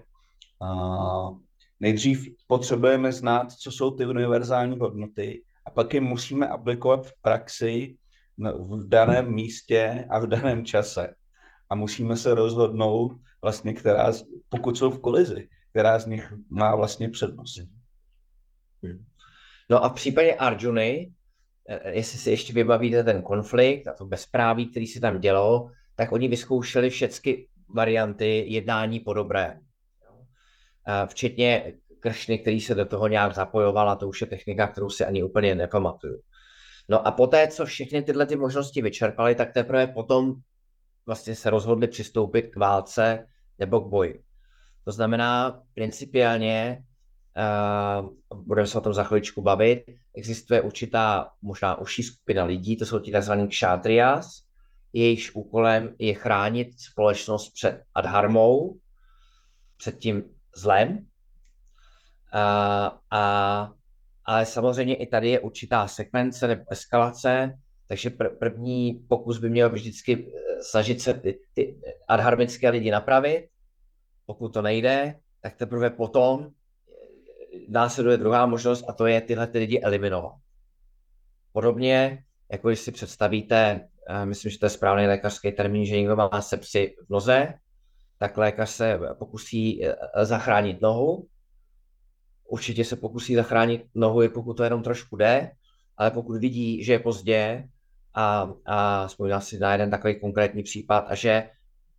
[0.62, 1.38] uh,
[1.82, 7.98] nejdřív potřebujeme znát, co jsou ty univerzální hodnoty a pak je musíme aplikovat v praxi
[8.60, 11.14] v daném místě a v daném čase.
[11.70, 14.14] A musíme se rozhodnout, vlastně, která,
[14.50, 17.60] pokud jsou v kolizi, která z nich má vlastně přednost.
[19.70, 21.12] No a v případě Arjuny,
[21.70, 26.12] eh, jestli si ještě vybavíte ten konflikt a to bezpráví, který se tam dělo, tak
[26.12, 29.60] oni vyzkoušeli všechny varianty jednání po dobré.
[31.06, 35.06] Včetně Kršny, který se do toho nějak zapojoval a to už je technika, kterou si
[35.06, 36.22] ani úplně nepamatuju.
[36.90, 40.34] No a poté, co všechny tyhle ty možnosti vyčerpali, tak teprve potom
[41.06, 43.28] vlastně se rozhodli přistoupit k válce
[43.60, 44.24] nebo k boji.
[44.86, 46.84] To znamená, principiálně
[47.38, 48.10] Uh,
[48.44, 49.84] budeme se o tom za chviličku bavit.
[50.16, 53.32] Existuje určitá, možná užší skupina lidí, to jsou ti tzv.
[53.48, 54.42] kšátrias,
[54.94, 58.78] jejichž úkolem je chránit společnost před adharmou,
[59.78, 60.24] před tím
[60.56, 60.98] zlem.
[62.34, 63.74] Uh, a,
[64.26, 69.70] ale samozřejmě i tady je určitá sekvence nebo eskalace, takže pr- první pokus by měl
[69.70, 73.50] vždycky eh, snažit se ty, ty adharmické lidi napravit.
[74.26, 76.52] Pokud to nejde, tak teprve potom
[77.68, 80.36] následuje druhá možnost a to je tyhle ty lidi eliminovat.
[81.52, 86.16] Podobně, jako když si představíte, eh, myslím, že to je správný lékařský termín, že někdo
[86.16, 87.54] má sepsi v noze,
[88.22, 91.28] tak lékař se pokusí eh, zachránit nohu.
[92.50, 95.52] Určitě se pokusí zachránit nohu, pokud to jenom trošku jde,
[95.98, 97.70] ale pokud vidí, že je pozdě
[98.14, 101.50] a, a vzpomíná si na jeden takový konkrétní případ a že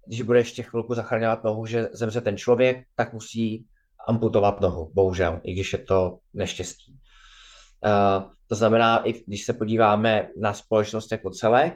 [0.06, 3.66] když bude ještě chvilku zachraňovat nohu, že zemře ten člověk, tak musí
[4.08, 6.92] amputovat nohu, bohužel, i když je to neštěstí.
[7.84, 11.74] Uh, to znamená, i když se podíváme na společnost jako celek,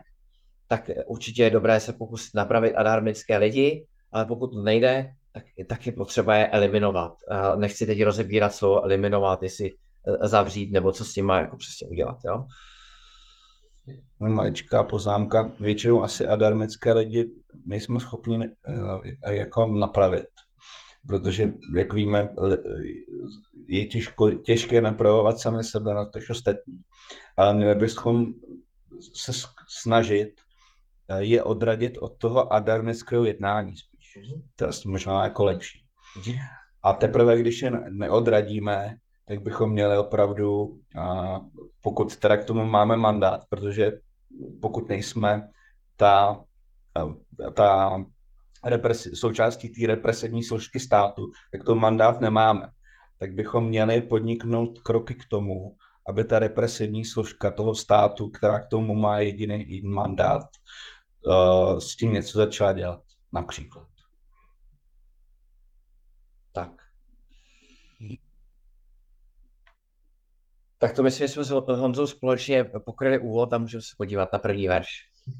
[0.68, 5.87] tak určitě je dobré se pokusit napravit adarmické lidi, ale pokud to nejde, tak, tak
[5.87, 7.12] je potřeba je eliminovat.
[7.57, 11.88] Nechci teď rozebírat slovo eliminovat, jestli e, zavřít, nebo co s tím má jako přesně
[11.88, 12.16] udělat.
[12.24, 12.46] Jo?
[14.18, 15.52] Maličká poznámka.
[15.61, 17.31] Většinou asi adarmické lidi
[17.66, 18.44] my jsme schopni uh,
[19.31, 20.26] jako napravit.
[21.07, 22.29] Protože, jak víme,
[23.68, 26.81] je těžko, těžké napravovat sami sebe na to ostatní.
[27.37, 28.26] Ale měli bychom
[29.14, 29.33] se
[29.68, 30.33] snažit
[31.09, 33.95] e, je odradit od toho adarmického jednání spíš.
[34.57, 35.87] To je možná jako lepší.
[36.83, 40.81] A teprve, když je neodradíme, tak bychom měli opravdu,
[41.81, 43.92] pokud teda k tomu máme mandát, protože
[44.62, 45.48] pokud nejsme
[45.96, 46.44] ta,
[47.55, 47.98] ta
[48.64, 52.70] represi, součástí té represivní složky státu, tak to mandát nemáme.
[53.18, 55.76] Tak bychom měli podniknout kroky k tomu,
[56.09, 60.46] aby ta represivní složka toho státu, která k tomu má jediný, mandát,
[61.79, 63.02] s tím něco začala dělat,
[63.33, 63.87] například.
[66.52, 66.70] Tak.
[70.78, 74.38] Tak to myslím, že jsme s Honzou společně pokryli úvod a můžeme se podívat na
[74.38, 74.88] první verš.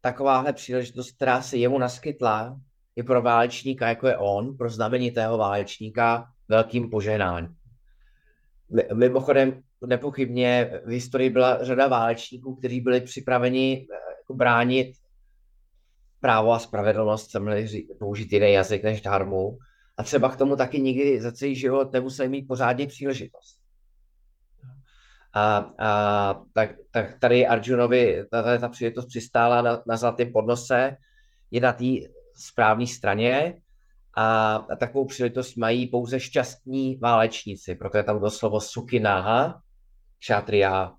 [0.00, 2.60] takováhle příležitost, která se jemu naskytla,
[2.96, 7.56] je pro válečníka, jako je on, pro znamenitého válečníka, velkým poženáním.
[8.94, 14.96] Mimochodem, nepochybně v historii byla řada válečníků, kteří byli připraveni eh, jako bránit
[16.20, 17.64] právo a spravedlnost, chceme
[17.98, 19.58] použít jiný jazyk než dharmu.
[19.96, 23.58] A třeba k tomu taky nikdy za celý život nemuseli mít pořádně příležitost.
[25.34, 30.96] A, a tak, tak tady Arjunovi ta, ta příležitost přistála na, na zlatém podnose,
[31.50, 31.84] je na té
[32.34, 33.60] správné straně
[34.14, 38.60] a, a takovou příležitost mají pouze šťastní válečníci, proto je tam to slovo
[40.20, 40.92] šatria.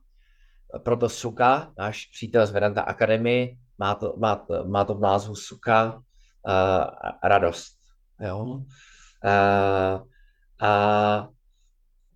[0.84, 5.93] Proto Suka, náš přítel z Vedanta Academy, má to, má, má to v názvu Suka
[5.93, 6.01] uh,
[7.23, 7.77] radost.
[8.19, 8.38] Jo?
[8.45, 8.63] Uh,
[10.60, 11.29] a,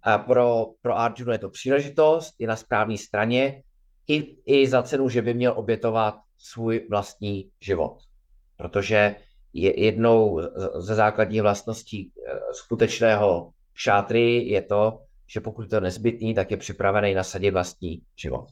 [0.04, 3.64] a pro, pro Arjuna je to příležitost, je na správné straně,
[4.08, 7.98] i, i za cenu, že by měl obětovat svůj vlastní život.
[8.58, 9.16] Protože
[9.54, 10.42] je jednou
[10.76, 16.57] ze základních vlastností eh, skutečného šátry je to, že pokud je to nezbytný, tak je
[16.57, 18.49] připravený nasadit vlastní život.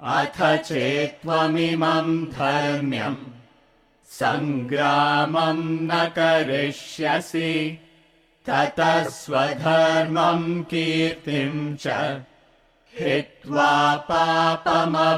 [0.00, 3.16] अथ चेत्त्वमिमं धर्म्यं
[4.10, 7.54] सङ्ग्रामं न करिष्यसि
[8.46, 11.86] ततः स्वधर्मं कीर्तिं च
[12.98, 15.10] हित्वा पापमवाप्स्यसि.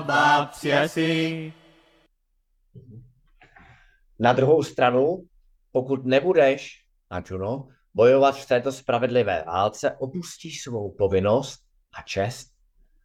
[4.19, 5.29] Na druhou stranu,
[5.73, 11.61] pokud nebudeš, Arjuno, bojovat v této spravedlivé válce, opustíš svou povinnost
[11.99, 12.53] a čest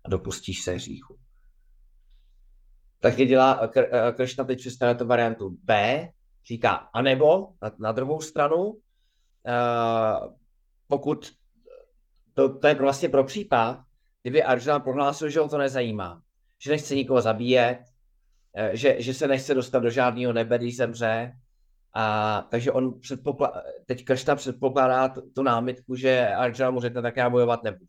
[0.06, 1.18] a dopustíš se hříchu.
[3.00, 3.68] Takže dělá
[4.18, 6.02] Kršna teď přistane to variantu B,
[6.48, 8.78] říká, anebo na, na druhou stranu, uh,
[10.88, 11.32] pokud
[12.34, 13.80] to, to je vlastně pro případ,
[14.23, 16.23] kdyby Arjuna prohlásil, že ho to nezajímá,
[16.59, 17.79] že nechce nikoho zabíjet,
[18.55, 21.33] eh, že, že se nechce dostat do žádného nebe, když zemře,
[21.95, 27.17] a, takže on předpokládá, teď Kršna předpokládá tu, tu námitku, že Arjuna mu řekne, tak
[27.17, 27.87] já bojovat nebudu.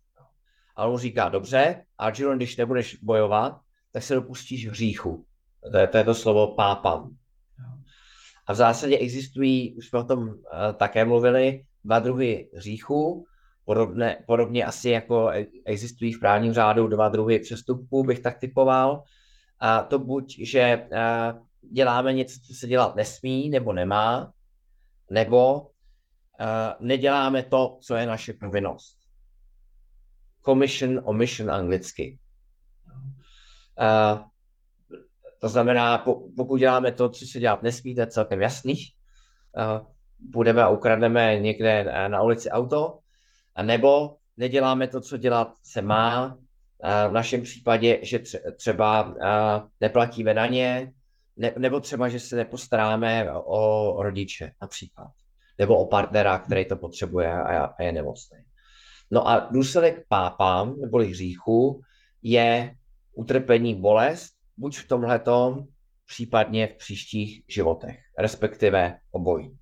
[0.76, 3.60] A on mu říká, dobře, Arjuna, když nebudeš bojovat,
[3.92, 5.26] tak se dopustíš hříchu.
[5.72, 7.16] To je, to, je to slovo pápam.
[8.48, 10.36] A v zásadě existují, už jsme o tom uh,
[10.78, 13.26] také mluvili, dva druhy hříchu.
[13.72, 15.32] Podobné, podobně asi jako
[15.66, 19.04] existují v právním řádu dva druhy přestupků, bych tak typoval.
[19.60, 24.34] A to buď, že uh, děláme něco, co se dělat nesmí nebo nemá,
[25.10, 25.68] nebo uh,
[26.80, 28.98] neděláme to, co je naše povinnost.
[30.46, 32.20] Commission, omission anglicky.
[35.40, 38.76] To znamená, po, pokud děláme to, co se dělat nesmí, to je celkem jasný.
[40.20, 43.01] Budeme a ukradneme někde na ulici auto,
[43.62, 46.38] a nebo neděláme to, co dělat se má,
[47.10, 48.20] v našem případě, že
[48.58, 49.16] třeba
[49.82, 50.94] neplatíme na ně,
[51.38, 55.12] ne, nebo třeba, že se nepostaráme o rodiče například,
[55.60, 58.38] nebo o partnera, který to potřebuje a, a je nemocný.
[59.12, 61.82] No a důsledek pápám, neboli hříchu,
[62.22, 62.76] je
[63.14, 65.68] utrpení bolest, buď v tomhletom,
[66.08, 69.58] případně v příštích životech, respektive obojí.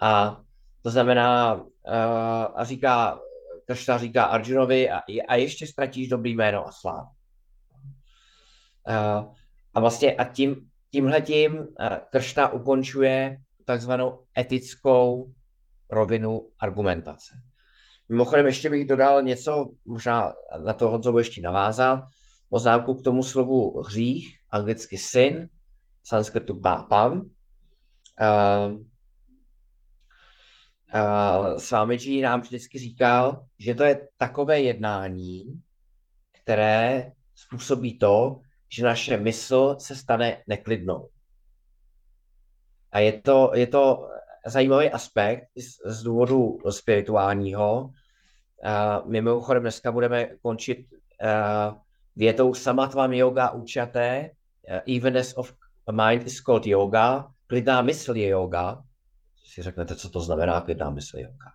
[0.00, 0.40] A
[0.82, 1.64] to znamená,
[2.54, 3.20] a říká,
[3.66, 7.08] Kršna říká Arjunovi, a, a ještě ztratíš dobrý jméno a slávu.
[8.88, 9.34] Uh,
[9.74, 11.66] a vlastně a tím, tímhletím uh,
[12.10, 15.32] Kršna ukončuje takzvanou etickou
[15.90, 17.34] rovinu argumentace.
[18.08, 20.32] Mimochodem ještě bych dodal něco, možná
[20.64, 22.04] na to Honzo ještě navázat,
[22.48, 25.48] poznámku k tomu slovu hřích, anglicky sin,
[26.04, 27.20] sanskrtu pápam.
[27.20, 28.82] Uh,
[30.94, 35.62] uh, Swamiji nám vždycky říkal, že to je takové jednání,
[36.42, 41.08] které způsobí to, že naše mysl se stane neklidnou.
[42.92, 44.08] A je to, je to
[44.46, 47.82] zajímavý aspekt z, z důvodu spirituálního.
[47.82, 51.78] Uh, mimochodem dneska budeme končit uh,
[52.16, 54.30] větou samatvam yoga učaté,
[54.70, 55.54] uh, evenness of
[55.90, 58.82] mind is called yoga, klidná mysl je yoga.
[59.44, 61.52] Si řeknete, co to znamená klidná mysl yoga.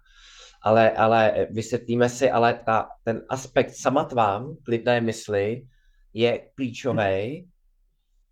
[0.61, 5.67] Ale, ale vysvětlíme si, ale ta, ten aspekt samatvam, klidné mysli,
[6.13, 7.49] je klíčový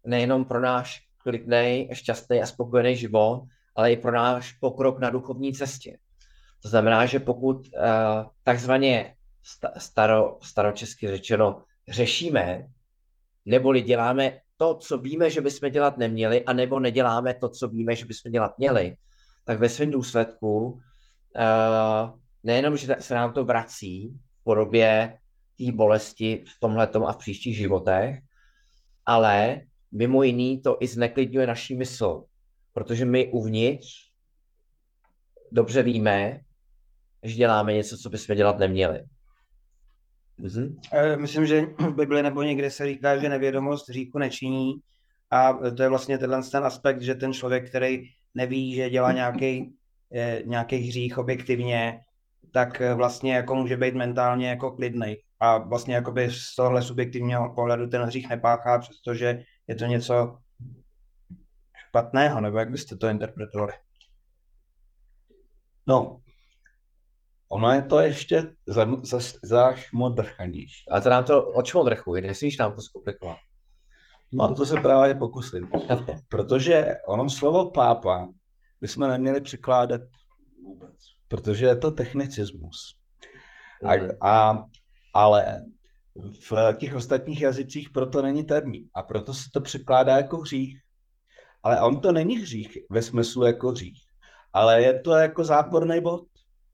[0.05, 3.43] nejenom pro náš klidný, šťastný a spokojený život,
[3.75, 5.97] ale i pro náš pokrok na duchovní cestě.
[6.61, 7.81] To znamená, že pokud uh,
[8.43, 9.15] takzvaně
[9.77, 12.67] staro, staročesky řečeno řešíme,
[13.45, 18.05] neboli děláme to, co víme, že bychom dělat neměli, anebo neděláme to, co víme, že
[18.05, 18.97] bychom dělat měli,
[19.45, 25.17] tak ve svém důsledku uh, nejenom, že se nám to vrací v podobě
[25.57, 28.19] té bolesti v tomhle a v příštích životech,
[29.05, 32.23] ale mimo jiný to i zneklidňuje naší mysl,
[32.73, 33.87] protože my uvnitř
[35.51, 36.39] dobře víme,
[37.23, 39.03] že děláme něco, co bychom dělat neměli.
[40.37, 40.75] Mhm.
[41.15, 44.73] Myslím, že v Bibli nebo někde se říká, že nevědomost říku nečiní
[45.31, 49.75] a to je vlastně tenhle ten aspekt, že ten člověk, který neví, že dělá nějaký,
[50.15, 51.99] eh, nějaký hřích objektivně,
[52.53, 55.15] tak eh, vlastně jako může být mentálně jako klidný.
[55.39, 60.37] A vlastně jakoby z tohle subjektivního pohledu ten hřích nepáchá, přestože je to něco
[61.89, 63.73] špatného, nebo jak byste to interpretovali?
[65.87, 66.21] No,
[67.49, 70.89] ono je to ještě za, za, za šmodrchanější.
[70.91, 73.37] A to nám to o čmodrchu, nesmíš nám to zkomplikovat.
[74.31, 75.69] No a to se právě pokusím.
[76.29, 78.29] Protože ono slovo pápa
[78.81, 80.01] bychom neměli překládat
[80.63, 80.95] vůbec,
[81.27, 82.95] protože je to technicismus.
[83.83, 84.09] A, mhm.
[84.21, 84.65] a,
[85.13, 85.65] ale
[86.49, 90.81] v těch ostatních jazycích proto není termín a proto se to překládá jako hřích.
[91.63, 94.01] Ale on to není hřích ve smyslu jako hřích,
[94.53, 96.23] ale je to jako záporný bod.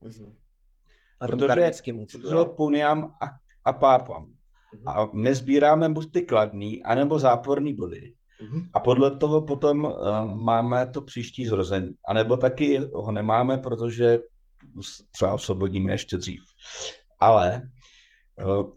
[0.02, 0.34] Mm-hmm.
[1.20, 1.70] A protože
[2.30, 3.26] to puniam a,
[3.64, 4.31] a pápam.
[4.74, 4.90] Mm-hmm.
[4.90, 8.14] A my sbíráme buď ty kladný, anebo záporný body.
[8.42, 8.68] Mm-hmm.
[8.72, 9.94] A podle toho potom uh,
[10.34, 11.94] máme to příští zrození.
[12.06, 14.18] A nebo taky ho nemáme, protože
[15.10, 16.42] třeba osvobodíme ještě dřív.
[17.20, 17.62] Ale
[18.44, 18.70] uh,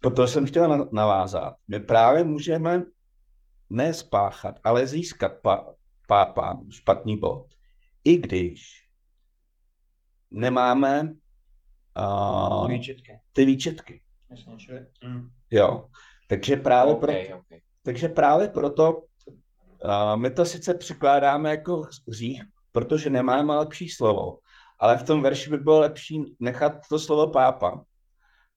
[0.00, 1.54] proto jsem chtěl navázat.
[1.68, 2.84] My právě můžeme
[3.70, 5.74] ne spáchat, ale získat pa,
[6.08, 7.46] pápa, špatný bod.
[8.04, 8.86] I když
[10.30, 11.14] nemáme
[11.98, 13.20] uh, výčetky.
[13.32, 14.02] ty výčetky.
[14.30, 15.28] Jasně, čili, mm.
[15.50, 15.88] Jo.
[16.28, 17.60] Takže právě, okay, pro, okay.
[17.82, 22.42] takže právě proto uh, my to sice překládáme jako hřích,
[22.72, 24.38] protože nemáme lepší slovo,
[24.78, 27.84] ale v tom verši by bylo lepší nechat to slovo pápa,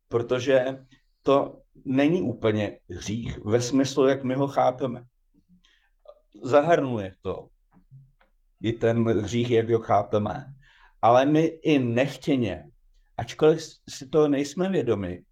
[0.08, 0.86] protože
[1.24, 5.04] to není úplně hřích ve smyslu, jak my ho chápeme.
[6.44, 7.48] Zahrnuje to
[8.62, 10.46] i ten hřích, jak ho chápeme.
[11.02, 12.69] Ale my i nechtěně,
[13.20, 15.24] ačkoliv si to nejsme vědomi,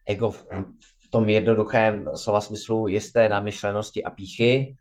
[0.07, 0.47] Ego v,
[0.81, 4.77] v tom jednoduchém slova smyslu jisté namyšlenosti a píchy.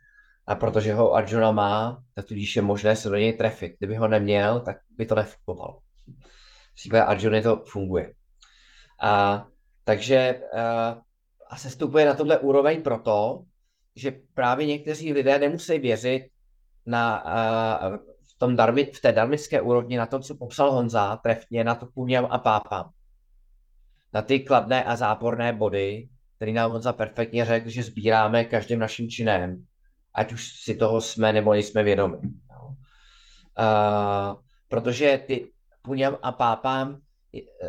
[0.48, 3.76] A protože ho Arjuna má, tak tudíž je možné se do něj trefit.
[3.80, 5.80] Kdyby ho neměl, tak by to nefungovalo.
[6.72, 8.14] V případě Arjuny to funguje.
[9.02, 9.46] A,
[9.84, 11.02] takže uh,
[11.50, 13.44] a se stupuje na tohle úroveň proto,
[13.96, 16.30] že právě někteří lidé nemusí věřit
[16.86, 17.98] na, uh,
[18.36, 21.86] v, tom darmi, v té darmické úrovni na to, co popsal Honza, trefně na to
[21.86, 22.90] puněm a pápa.
[24.14, 26.10] Na ty kladné a záporné body,
[26.40, 29.66] který nám Honza perfektně řekl, že sbíráme každým naším činem,
[30.14, 32.18] ať už si toho jsme nebo nejsme vědomi.
[32.18, 32.24] Uh,
[34.68, 37.02] protože ty puněm a pápám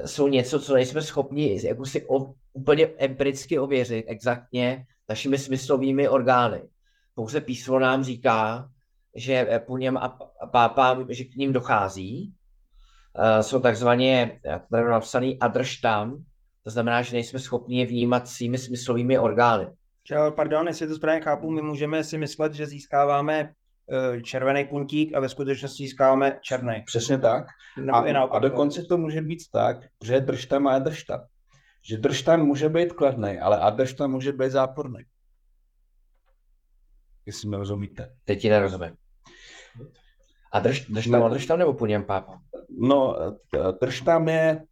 [0.05, 6.63] jsou něco, co nejsme schopni jako si o, úplně empiricky ověřit exaktně našimi smyslovými orgány.
[7.15, 8.69] Pouze písmo nám říká,
[9.15, 10.19] že puněm a
[10.53, 12.35] pápám, že k ním dochází.
[13.19, 14.41] Uh, jsou takzvaně
[14.71, 16.25] tady napsaný adrštám,
[16.71, 19.67] to znamená, že nejsme schopni je vnímat svými smyslovými orgány.
[20.37, 23.45] Pardon, jestli to správně chápu, my můžeme si myslet, že získáváme
[24.15, 26.83] uh, červený puntík a ve skutečnosti získáváme černý.
[26.87, 27.45] Přesně tak.
[27.79, 28.37] Nebo A, naopak.
[28.37, 31.27] a dokonce to může být tak, že držta má držta.
[31.83, 35.01] Že držta může být kladný, ale adržta může být záporný.
[37.27, 38.15] Jestli mi rozumíte.
[38.25, 38.95] Teď ti nerozumím.
[40.53, 41.31] A drž, drž tam, Ne.
[41.31, 42.41] drž tam nebo puněm pápa?
[42.79, 43.17] No,
[43.51, 44.63] t- držta je uh,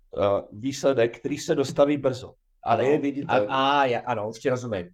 [0.52, 2.34] výsledek, který se dostaví brzo.
[2.62, 3.46] Ale je A, viditelný.
[3.50, 4.88] a, ja, ano, už ti rozumím.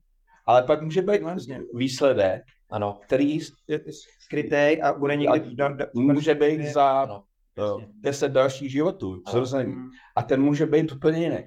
[0.46, 1.60] Ale pak může být Vlastně.
[1.74, 3.38] výsledek, Ano, který
[3.68, 3.80] Je
[4.20, 5.62] skrytý a bude někdy...
[5.62, 7.22] A může být za ano.
[7.74, 9.22] uh, 10 dalších životů.
[9.30, 9.72] Zrozený.
[9.72, 9.90] Mm.
[10.16, 11.38] A ten může být úplně jiný.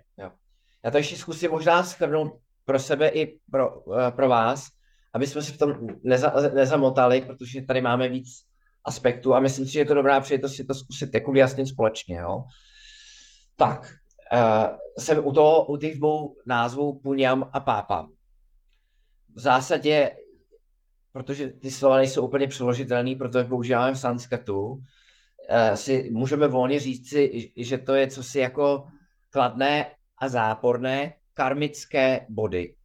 [0.84, 2.34] Já to ještě zkusím možná schrnout
[2.66, 4.68] pro sebe i pro, uh, pro vás,
[5.14, 8.28] aby jsme se v tom neza, nezamotali, protože tady máme víc
[8.86, 12.18] aspektů a myslím si, že je to dobrá příležitost si to zkusit jako vyjasnit společně.
[12.18, 12.44] Jo?
[13.58, 13.94] Tak,
[14.34, 18.08] uh, jsem u toho, u těch dvou názvů Puňam a Pápa.
[19.36, 20.12] V zásadě,
[21.12, 24.84] protože ty slova nejsou úplně přeložitelné, protože používáme v sanskrtu,
[25.50, 28.88] eh, si můžeme volně říct si, že to je cosi jako
[29.30, 32.76] kladné a záporné karmické body.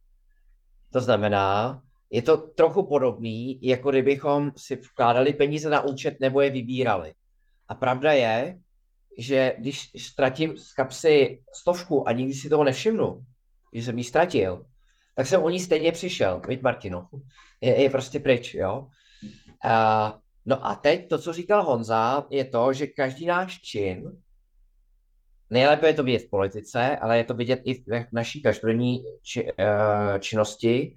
[0.91, 6.49] To znamená, je to trochu podobný, jako kdybychom si vkládali peníze na účet nebo je
[6.49, 7.13] vybírali.
[7.67, 8.59] A pravda je,
[9.17, 13.25] že když ztratím z kapsy stovku a nikdy si toho nevšimnu,
[13.73, 14.65] že jsem ji ztratil,
[15.15, 17.07] tak jsem o ní stejně přišel, viď Martino?
[17.61, 18.87] Je, je prostě pryč, jo?
[19.63, 24.17] A, no a teď to, co říkal Honza, je to, že každý náš čin,
[25.49, 29.43] nejlépe je to vidět v politice, ale je to vidět i v naší každodenní či,
[29.43, 30.95] uh, činnosti,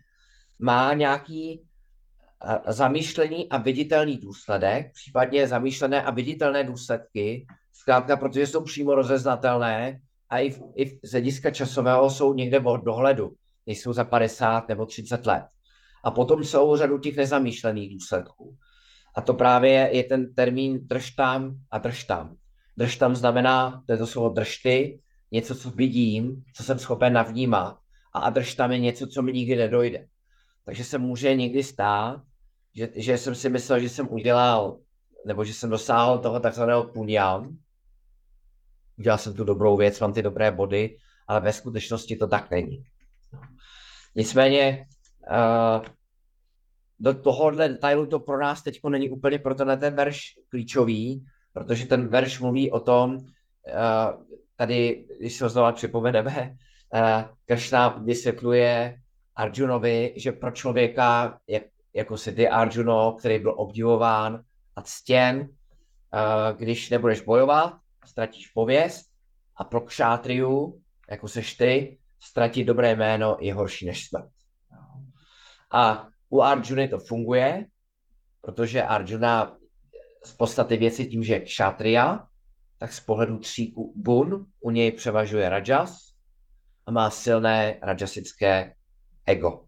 [0.58, 7.46] má nějaký uh, zamýšlený a viditelný důsledek, případně zamýšlené a viditelné důsledky,
[7.80, 10.00] zkrátka, protože jsou přímo rozeznatelné
[10.30, 13.32] a i, v, i z hlediska časového jsou někde od dohledu,
[13.66, 15.44] nejsou za 50 nebo 30 let.
[16.04, 18.56] A potom jsou řadu těch nezamýšlených důsledků.
[19.14, 22.36] A to právě je ten termín drž tam a drž tam.
[22.76, 25.00] Drž tam znamená, to je to slovo držty,
[25.32, 27.78] něco, co vidím, co jsem schopen navnímat.
[28.12, 30.06] A drž tam je něco, co mi nikdy nedojde.
[30.64, 32.22] Takže se může někdy stát,
[32.74, 34.78] že, že jsem si myslel, že jsem udělal,
[35.26, 37.56] nebo že jsem dosáhl toho takzvaného puňam.
[38.98, 40.96] Udělal jsem tu dobrou věc, mám ty dobré body,
[41.28, 42.84] ale ve skutečnosti to tak není.
[44.14, 44.86] Nicméně
[45.30, 45.84] uh,
[46.98, 51.86] do tohohle detailu to pro nás teď není úplně pro tenhle ten verš klíčový, protože
[51.86, 53.20] ten verš mluví o tom, uh,
[54.56, 56.56] tady, když se ho znovu připomeneme,
[56.94, 59.00] uh, Kršna vysvětluje
[59.36, 61.62] Arjunovi, že pro člověka, jak,
[61.94, 64.42] jako si ty Arjuno, který byl obdivován
[64.76, 67.74] a ctěn, uh, když nebudeš bojovat,
[68.06, 69.06] ztratíš pověst
[69.56, 74.30] a pro kšátriu, jako seš ty, ztratit dobré jméno je horší než smrt.
[75.72, 77.66] A u Arjuny to funguje,
[78.40, 79.56] protože Arjuna
[80.24, 82.26] z podstaty věci tím, že je kšatria,
[82.78, 85.98] tak z pohledu tří gun u něj převažuje rajas
[86.86, 88.74] a má silné rajasické
[89.26, 89.66] ego.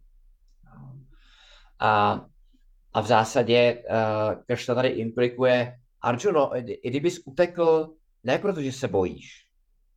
[1.79, 2.25] A,
[2.93, 7.95] a v zásadě uh, Krishna tady implikuje Arjuno, i kdybys utekl
[8.25, 9.47] ne protože se bojíš,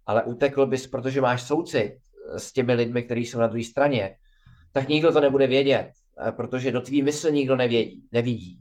[0.05, 1.97] ale utekl bys, protože máš soucit
[2.38, 4.15] s těmi lidmi, kteří jsou na druhé straně,
[4.72, 5.91] tak nikdo to nebude vědět,
[6.28, 8.59] eh, protože do tvý mysli nikdo nevědí, nevidí.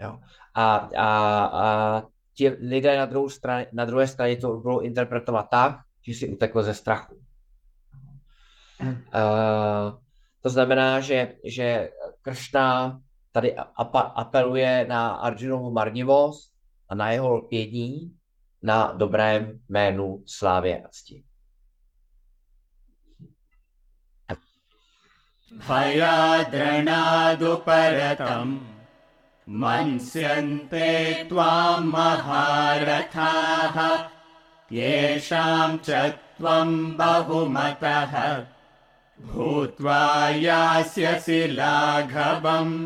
[0.00, 0.18] Jo.
[0.54, 2.02] A, a, a
[2.34, 6.62] ti lidé na, druhou straně, na druhé straně to budou interpretovat tak, že si utekl
[6.62, 7.20] ze strachu.
[8.80, 10.00] Uh,
[10.40, 11.90] to znamená, že, že
[12.22, 13.00] Kršna
[13.32, 13.56] tady
[14.14, 16.49] apeluje na Arjunovu marnivost
[16.89, 18.17] a na jeho lpění
[18.63, 21.23] na dobrém jménu, slávě a cti.
[25.67, 26.75] भयाद्रणादुपरतम्
[29.61, 30.89] मन्स्यन्ते
[31.29, 33.77] त्वां महारथाः
[34.77, 35.89] येषां च
[36.37, 38.13] त्वं बहुमतः
[39.31, 42.77] भूत्वा यास्यसि लाघवम्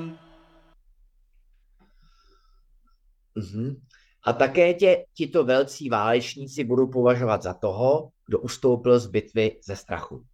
[3.40, 3.83] Mm-hmm.
[4.25, 9.77] A také tě tito velcí válečníci budou považovat za toho, kdo ustoupil z bitvy ze
[9.77, 10.25] strachu.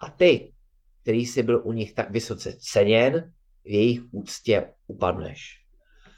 [0.00, 0.52] A ty,
[1.02, 3.32] který jsi byl u nich tak vysoce ceněn,
[3.64, 5.64] v jejich úctě upadneš.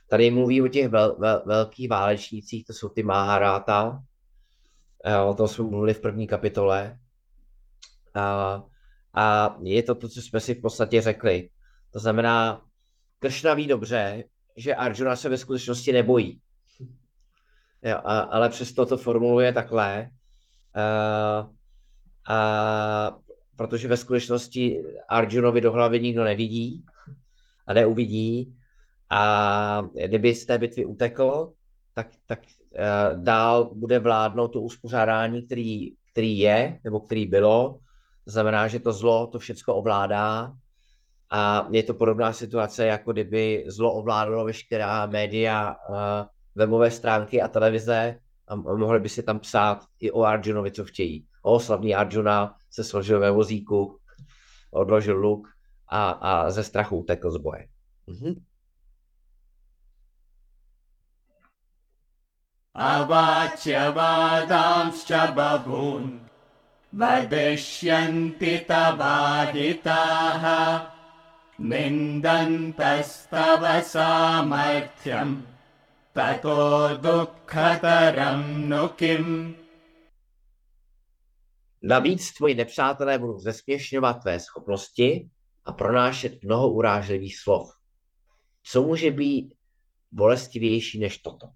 [0.09, 4.03] Tady mluví o těch vel, vel, velkých válečnících, to jsou ty Maharáta,
[5.29, 6.99] o tom jsme mluvili v první kapitole.
[8.15, 8.63] A,
[9.15, 11.49] a je to to, co jsme si v podstatě řekli.
[11.91, 12.63] To znamená,
[13.19, 14.25] Kršna ví dobře,
[14.57, 16.41] že Arjuna se ve skutečnosti nebojí.
[17.83, 20.11] Jo, a, ale přesto to formuluje takhle,
[20.77, 21.51] uh,
[22.29, 23.19] a,
[23.57, 26.85] protože ve skutečnosti Arjunovi do hlavy nikdo nevidí
[27.67, 28.57] a neuvidí
[29.11, 31.53] a kdyby z té bitvy utekl,
[31.95, 37.79] tak, tak uh, dál bude vládnout to uspořádání, který, který je, nebo který bylo.
[38.25, 40.53] To znamená, že to zlo to všechno ovládá
[41.31, 45.97] a je to podobná situace, jako kdyby zlo ovládalo veškerá média, uh,
[46.60, 51.28] webové stránky a televize a mohli by si tam psát i o Arjunovi, co chtějí.
[51.42, 54.00] O, slavný Arjuna se složil ve vozíku,
[54.72, 55.48] odložil luk
[55.88, 57.68] a, a ze strachu utekl z boje.
[58.08, 58.36] Mhm.
[62.76, 63.92] अवाच्यवादांश्च
[65.36, 66.10] बभून्
[67.00, 70.46] वदिष्यन्ति तवादिताः
[71.70, 75.36] निन्दन्तस्तव सामर्थ्यम्
[76.13, 79.57] tato dukkataram nukim.
[81.83, 85.31] Navíc tvoji nepřátelé budou zesměšňovat tvé schopnosti
[85.65, 87.71] a pronášet mnoho urážlivých slov.
[88.63, 89.55] Co může být
[90.13, 91.47] bolestivější než toto?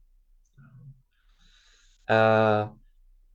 [2.10, 2.76] Uh,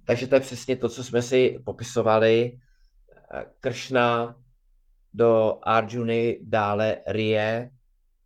[0.06, 2.60] takže to je přesně to, co jsme si popisovali.
[3.60, 4.36] Kršna
[5.14, 7.72] do Arjuny dále rie,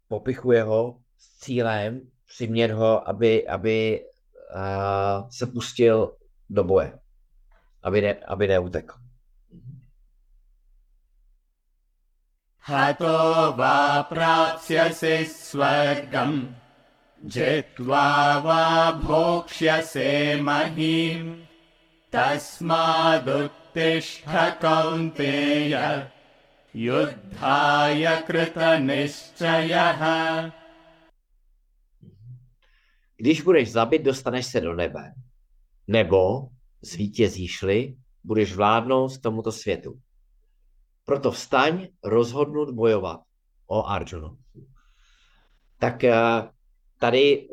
[0.07, 4.04] popichuje ho s cílem přimět ho, aby, aby
[4.54, 6.16] uh, se pustil
[6.50, 6.98] do boje,
[7.82, 8.94] aby, ne, aby neutekl.
[12.68, 16.34] हतो वा प्राप्स्यसि स्वर्गम्
[17.34, 18.08] जित्वा
[18.44, 18.64] वा
[19.04, 20.10] भोक्ष्यसे
[20.48, 21.30] महीम्
[22.12, 23.48] तस्मादुत्तिष्ठ
[24.62, 25.74] कौन्तेय
[26.76, 30.02] युद्धाय कृतनिश्चयः
[33.17, 35.13] Když budeš zabit, dostaneš se do nebe.
[35.87, 36.47] Nebo
[36.81, 39.99] zvítězíš-li, budeš vládnout tomuto světu.
[41.05, 43.21] Proto vstaň rozhodnout bojovat
[43.67, 44.37] o Arjunu.
[45.79, 46.13] Tak eh,
[46.99, 47.47] tady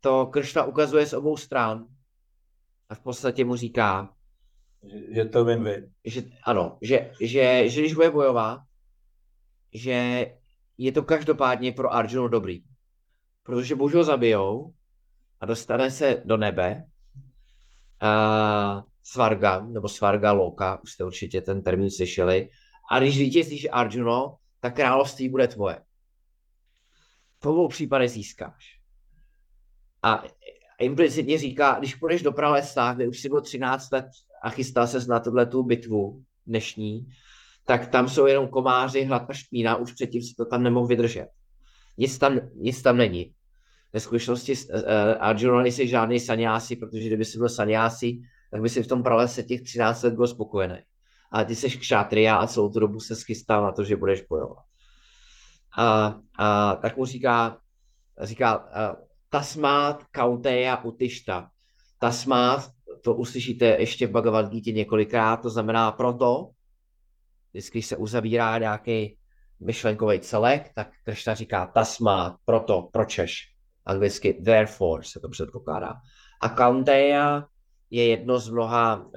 [0.00, 1.86] to Kršna ukazuje z obou stran
[2.88, 4.14] a v podstatě mu říká,
[5.14, 5.90] že to win-win.
[6.04, 8.60] Že, ano, že, že, že když bude bojovat,
[9.72, 10.26] že
[10.78, 12.62] je to každopádně pro Arjunu dobrý.
[13.44, 14.74] Protože buď ho zabijou,
[15.40, 16.84] a dostane se do nebe.
[18.00, 22.48] A Svarga, nebo Svarga Loka, už jste určitě ten termín slyšeli.
[22.90, 25.80] A když vítězíš Arjuno, tak království bude tvoje.
[27.42, 28.80] V obou případech získáš.
[30.02, 30.24] A
[30.80, 34.06] implicitně říká, když půjdeš do pralesa, kde už si byl 13 let
[34.42, 37.06] a chystal se na tuhle tu bitvu dnešní,
[37.64, 41.28] tak tam jsou jenom komáři, hlad a špína, už předtím si to tam nemohl vydržet.
[41.98, 43.34] Nic tam, nic tam není
[43.94, 44.80] ve skutečnosti uh,
[45.18, 48.20] Arjuna nejsi žádný saniási, protože kdyby si byl saniási,
[48.50, 50.78] tak by si v tom pralese těch 13 let byl spokojený.
[51.30, 54.64] Ale ty jsi kšátria a celou tu dobu se schystal na to, že budeš bojovat.
[55.76, 57.58] A, a tak mu říká,
[58.20, 61.50] říká uh, tasmát kauteja utišta.
[61.98, 62.70] Tasmát,
[63.04, 66.50] to uslyšíte ještě v Bhagavad Gita několikrát, to znamená proto,
[67.52, 69.16] vždycky se uzavírá nějaký
[69.64, 73.54] myšlenkový celek, tak Kršna říká tasmát, proto, pročeš
[73.86, 75.94] anglicky therefore se to předpokládá.
[76.40, 77.44] A Kaunteya
[77.90, 79.12] je jedno z mnoha uh,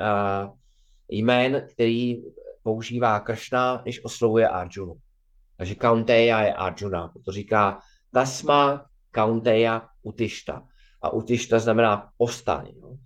[1.09, 2.23] jmén, který
[2.63, 4.95] používá Kršna, když oslovuje Arjunu.
[5.57, 7.79] Takže Kaunteya je Arjuna, to říká
[8.11, 10.63] Tasma Kaunteya Utišta.
[11.01, 12.71] A Utišta znamená postaň.
[12.81, 12.87] No.
[12.89, 12.97] Uh,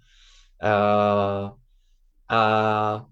[2.29, 3.05] a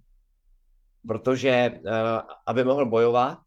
[1.07, 1.91] protože uh,
[2.45, 3.37] aby mohl bojovat,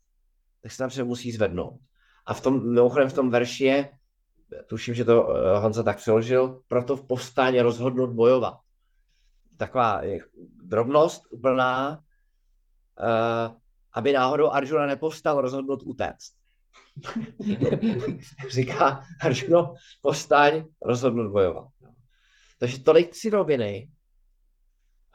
[0.62, 1.80] tak se tam musí zvednout.
[2.26, 3.90] A v tom, mimochodem v tom verši je,
[4.66, 8.54] tuším, že to uh, Honza tak přeložil, proto v povstání rozhodnout bojovat.
[9.56, 10.20] Taková je
[10.62, 13.56] drobnost úplná, uh,
[13.92, 16.32] aby náhodou Arjuna nepovstal rozhodnout utéct.
[18.50, 21.68] Říká Arjuno, postaň, rozhodnout bojovat.
[22.58, 23.90] Takže tolik tři roviny.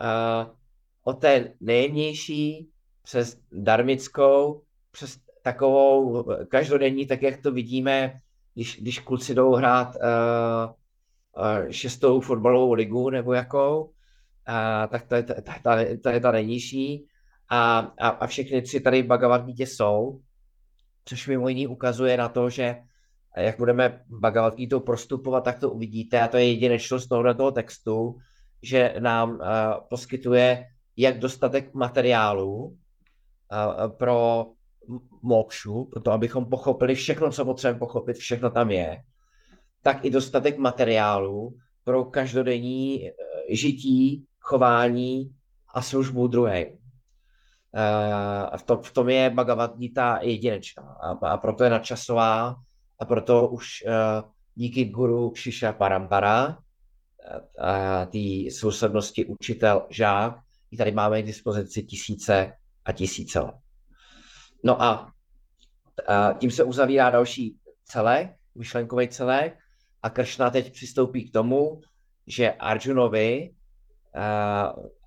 [0.01, 0.55] Uh,
[1.03, 2.69] od té nejjemnější
[3.03, 8.19] přes darmickou, přes takovou každodenní, tak jak to vidíme,
[8.53, 10.01] když, když kluci jdou hrát uh,
[11.39, 16.19] uh, šestou fotbalovou ligu nebo jakou, uh, tak to je ta, ta, ta, ta, je
[16.19, 17.07] ta nejnižší.
[17.49, 19.07] A, a, a všechny tři tady v
[19.65, 20.19] jsou,
[21.05, 22.75] což mimo jiný ukazuje na to, že
[23.37, 28.17] jak budeme Bhagavad Gita prostupovat, tak to uvidíte a to je jedinečnost toho textu,
[28.63, 29.39] že nám uh,
[29.89, 30.65] poskytuje
[30.97, 32.75] jak dostatek materiálů uh,
[33.87, 34.45] pro
[35.21, 39.03] mokšu, pro to, abychom pochopili všechno, co potřebujeme pochopit, všechno tam je,
[39.81, 43.09] tak i dostatek materiálů pro každodenní uh,
[43.49, 45.35] žití, chování
[45.73, 46.65] a službu druhé.
[46.65, 52.55] Uh, v, to, v tom je Bhagavad Gita jedinečná a, a proto je nadčasová
[52.99, 56.57] a proto už uh, díky guru Kšiša Parampara,
[58.11, 60.39] té sousednosti učitel, žák,
[60.71, 62.53] i tady máme k dispozici tisíce
[62.85, 63.55] a tisíce let.
[64.63, 65.11] No a,
[66.07, 69.57] a tím se uzavírá další celek, myšlenkový celek
[70.03, 71.81] a Kršna teď přistoupí k tomu,
[72.27, 73.53] že Arjunovi,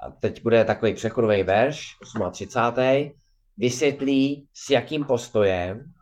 [0.00, 1.86] a teď bude takový přechodový verš,
[2.32, 3.10] 38.
[3.56, 5.92] vysvětlí, s jakým postojem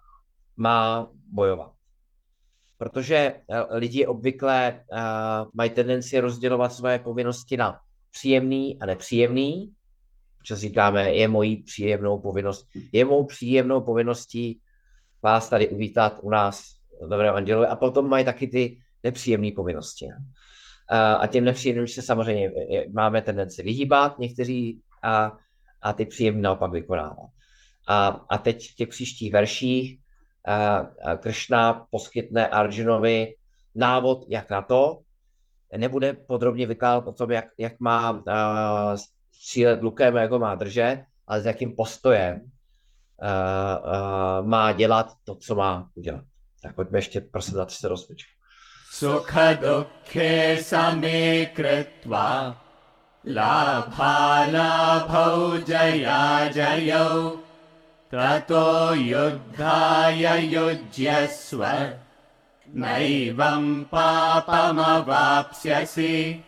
[0.56, 1.72] má bojovat.
[2.78, 3.40] Protože
[3.70, 4.84] lidi obvykle
[5.54, 7.80] mají tendenci rozdělovat své povinnosti na
[8.10, 9.72] příjemný a nepříjemný,
[10.38, 14.60] protože říkáme, je mojí příjemnou povinnost, je mou příjemnou povinností
[15.22, 16.62] vás tady uvítat u nás
[17.02, 20.08] v Dobrém andělu a potom mají taky ty nepříjemné povinnosti.
[21.18, 22.52] A těm nepříjemným se samozřejmě
[22.92, 25.32] máme tendenci vyhýbat někteří a,
[25.82, 27.30] a ty příjemné naopak vykonávat.
[27.88, 30.00] A, a teď v těch příštích verších
[31.18, 33.34] Kršna poskytne Arjunovi
[33.74, 34.98] návod, jak na to,
[35.76, 38.22] nebude podrobně vykládat o tom, jak, jak má
[39.40, 42.48] střílet lukem, jak ho má držet, ale s jakým postojem uh, uh,
[44.46, 46.24] má dělat to, co má udělat.
[46.62, 48.28] Tak pojďme ještě prosím za se rozpočet.
[48.90, 52.56] Sukha dukhe samikritva
[53.24, 57.38] labha labhau jaya jayau
[58.10, 61.72] tato yuddhaya yujyasva
[62.72, 66.44] naivam papamavapsyasi.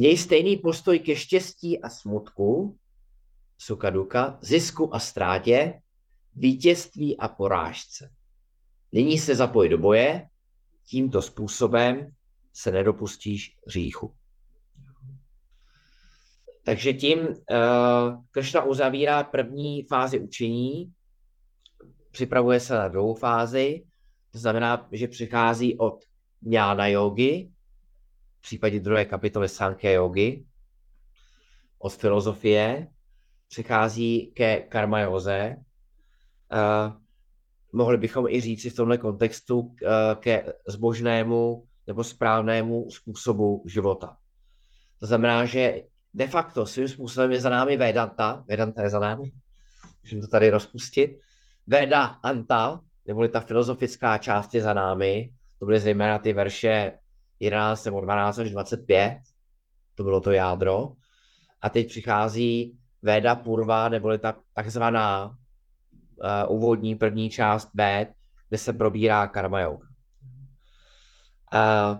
[0.00, 2.78] Měj stejný postoj ke štěstí a smutku,
[3.58, 5.80] sukaduka, zisku a ztrátě,
[6.34, 8.10] vítězství a porážce.
[8.92, 10.28] Nyní se zapoj do boje,
[10.84, 12.10] tímto způsobem
[12.52, 14.14] se nedopustíš hříchu.
[16.64, 17.34] Takže tím uh,
[18.30, 20.92] Kršna uzavírá první fázi učení,
[22.10, 23.84] připravuje se na druhou fázi,
[24.32, 26.04] to znamená, že přichází od
[26.42, 27.57] jnana yogi, v
[28.48, 30.44] případě druhé kapitoly Sankhya yogi,
[31.78, 32.88] od filozofie,
[33.48, 35.56] přichází ke karma joze.
[36.52, 36.92] Uh,
[37.72, 39.74] mohli bychom i říci v tomhle kontextu uh,
[40.20, 44.16] ke zbožnému nebo správnému způsobu života.
[45.00, 45.82] To znamená, že
[46.14, 49.32] de facto svým způsobem je za námi Vedanta, Vedanta je za námi,
[50.02, 51.20] můžeme to tady rozpustit,
[51.66, 56.98] Veda Anta, neboli ta filozofická část je za námi, to byly zejména ty verše
[57.40, 59.18] 11 nebo 12 až 25,
[59.94, 60.92] to bylo to jádro.
[61.60, 68.08] A teď přichází Veda Purva, neboli ta takzvaná uh, úvodní první část Ved,
[68.48, 69.88] kde se probírá karma yoga.
[71.54, 71.98] Uh,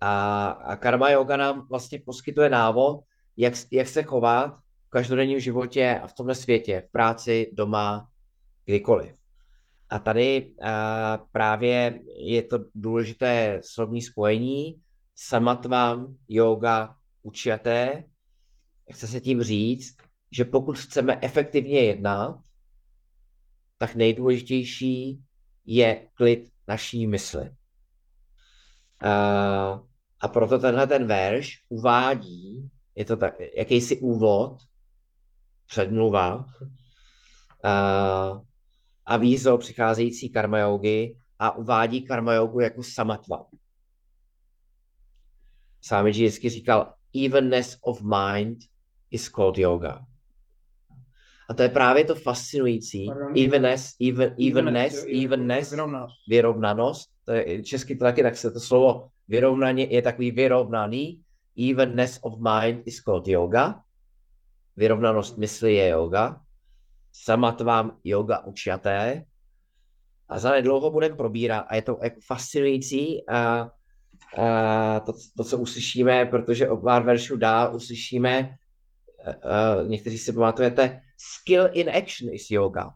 [0.00, 3.00] a, a karma yoga nám vlastně poskytuje návod,
[3.36, 8.08] jak, jak se chovat v každodenním životě a v tomhle světě, v práci, doma,
[8.64, 9.25] kdykoliv.
[9.90, 10.66] A tady uh,
[11.32, 14.82] právě je to důležité slovní spojení
[15.14, 18.04] samatvam, yoga, učiaté.
[18.92, 19.96] Chce se tím říct,
[20.32, 22.40] že pokud chceme efektivně jednat,
[23.78, 25.22] tak nejdůležitější
[25.64, 27.50] je klid naší mysli.
[29.04, 29.86] Uh,
[30.20, 34.58] a proto tenhle ten verš uvádí, je to tak, jakýsi úvod,
[35.66, 36.44] předmluva uh,
[39.06, 43.46] a výzov přicházející karma yogi a uvádí karma yogu jako samatva.
[45.84, 46.94] Sámiči vždycky říkal,
[47.26, 48.58] evenness of mind
[49.10, 50.04] is called yoga.
[51.48, 53.10] A to je právě to fascinující.
[53.44, 55.74] Evenness, even, evenness, evenness,
[56.28, 57.10] vyrovnanost.
[57.24, 61.22] To je, česky to taky, tak se to slovo vyrovnaně je takový vyrovnaný.
[61.70, 63.80] Evenness of mind is called yoga.
[64.76, 66.40] Vyrovnanost mysli je yoga.
[67.24, 69.24] Samatvám yoga učaté.
[70.28, 71.66] A za nedlouho budeme probírat.
[71.68, 73.28] A je to jako fascinující.
[73.28, 73.70] A,
[74.38, 78.56] a to, to, co uslyšíme, protože o pár veršů dál uslyšíme,
[79.26, 82.86] uh, někteří si pamatujete, skill in action is yoga.
[82.86, 82.92] Uh,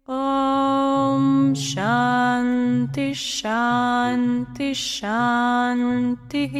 [0.09, 6.55] ॐ शान्ति शान्ति शान्तिः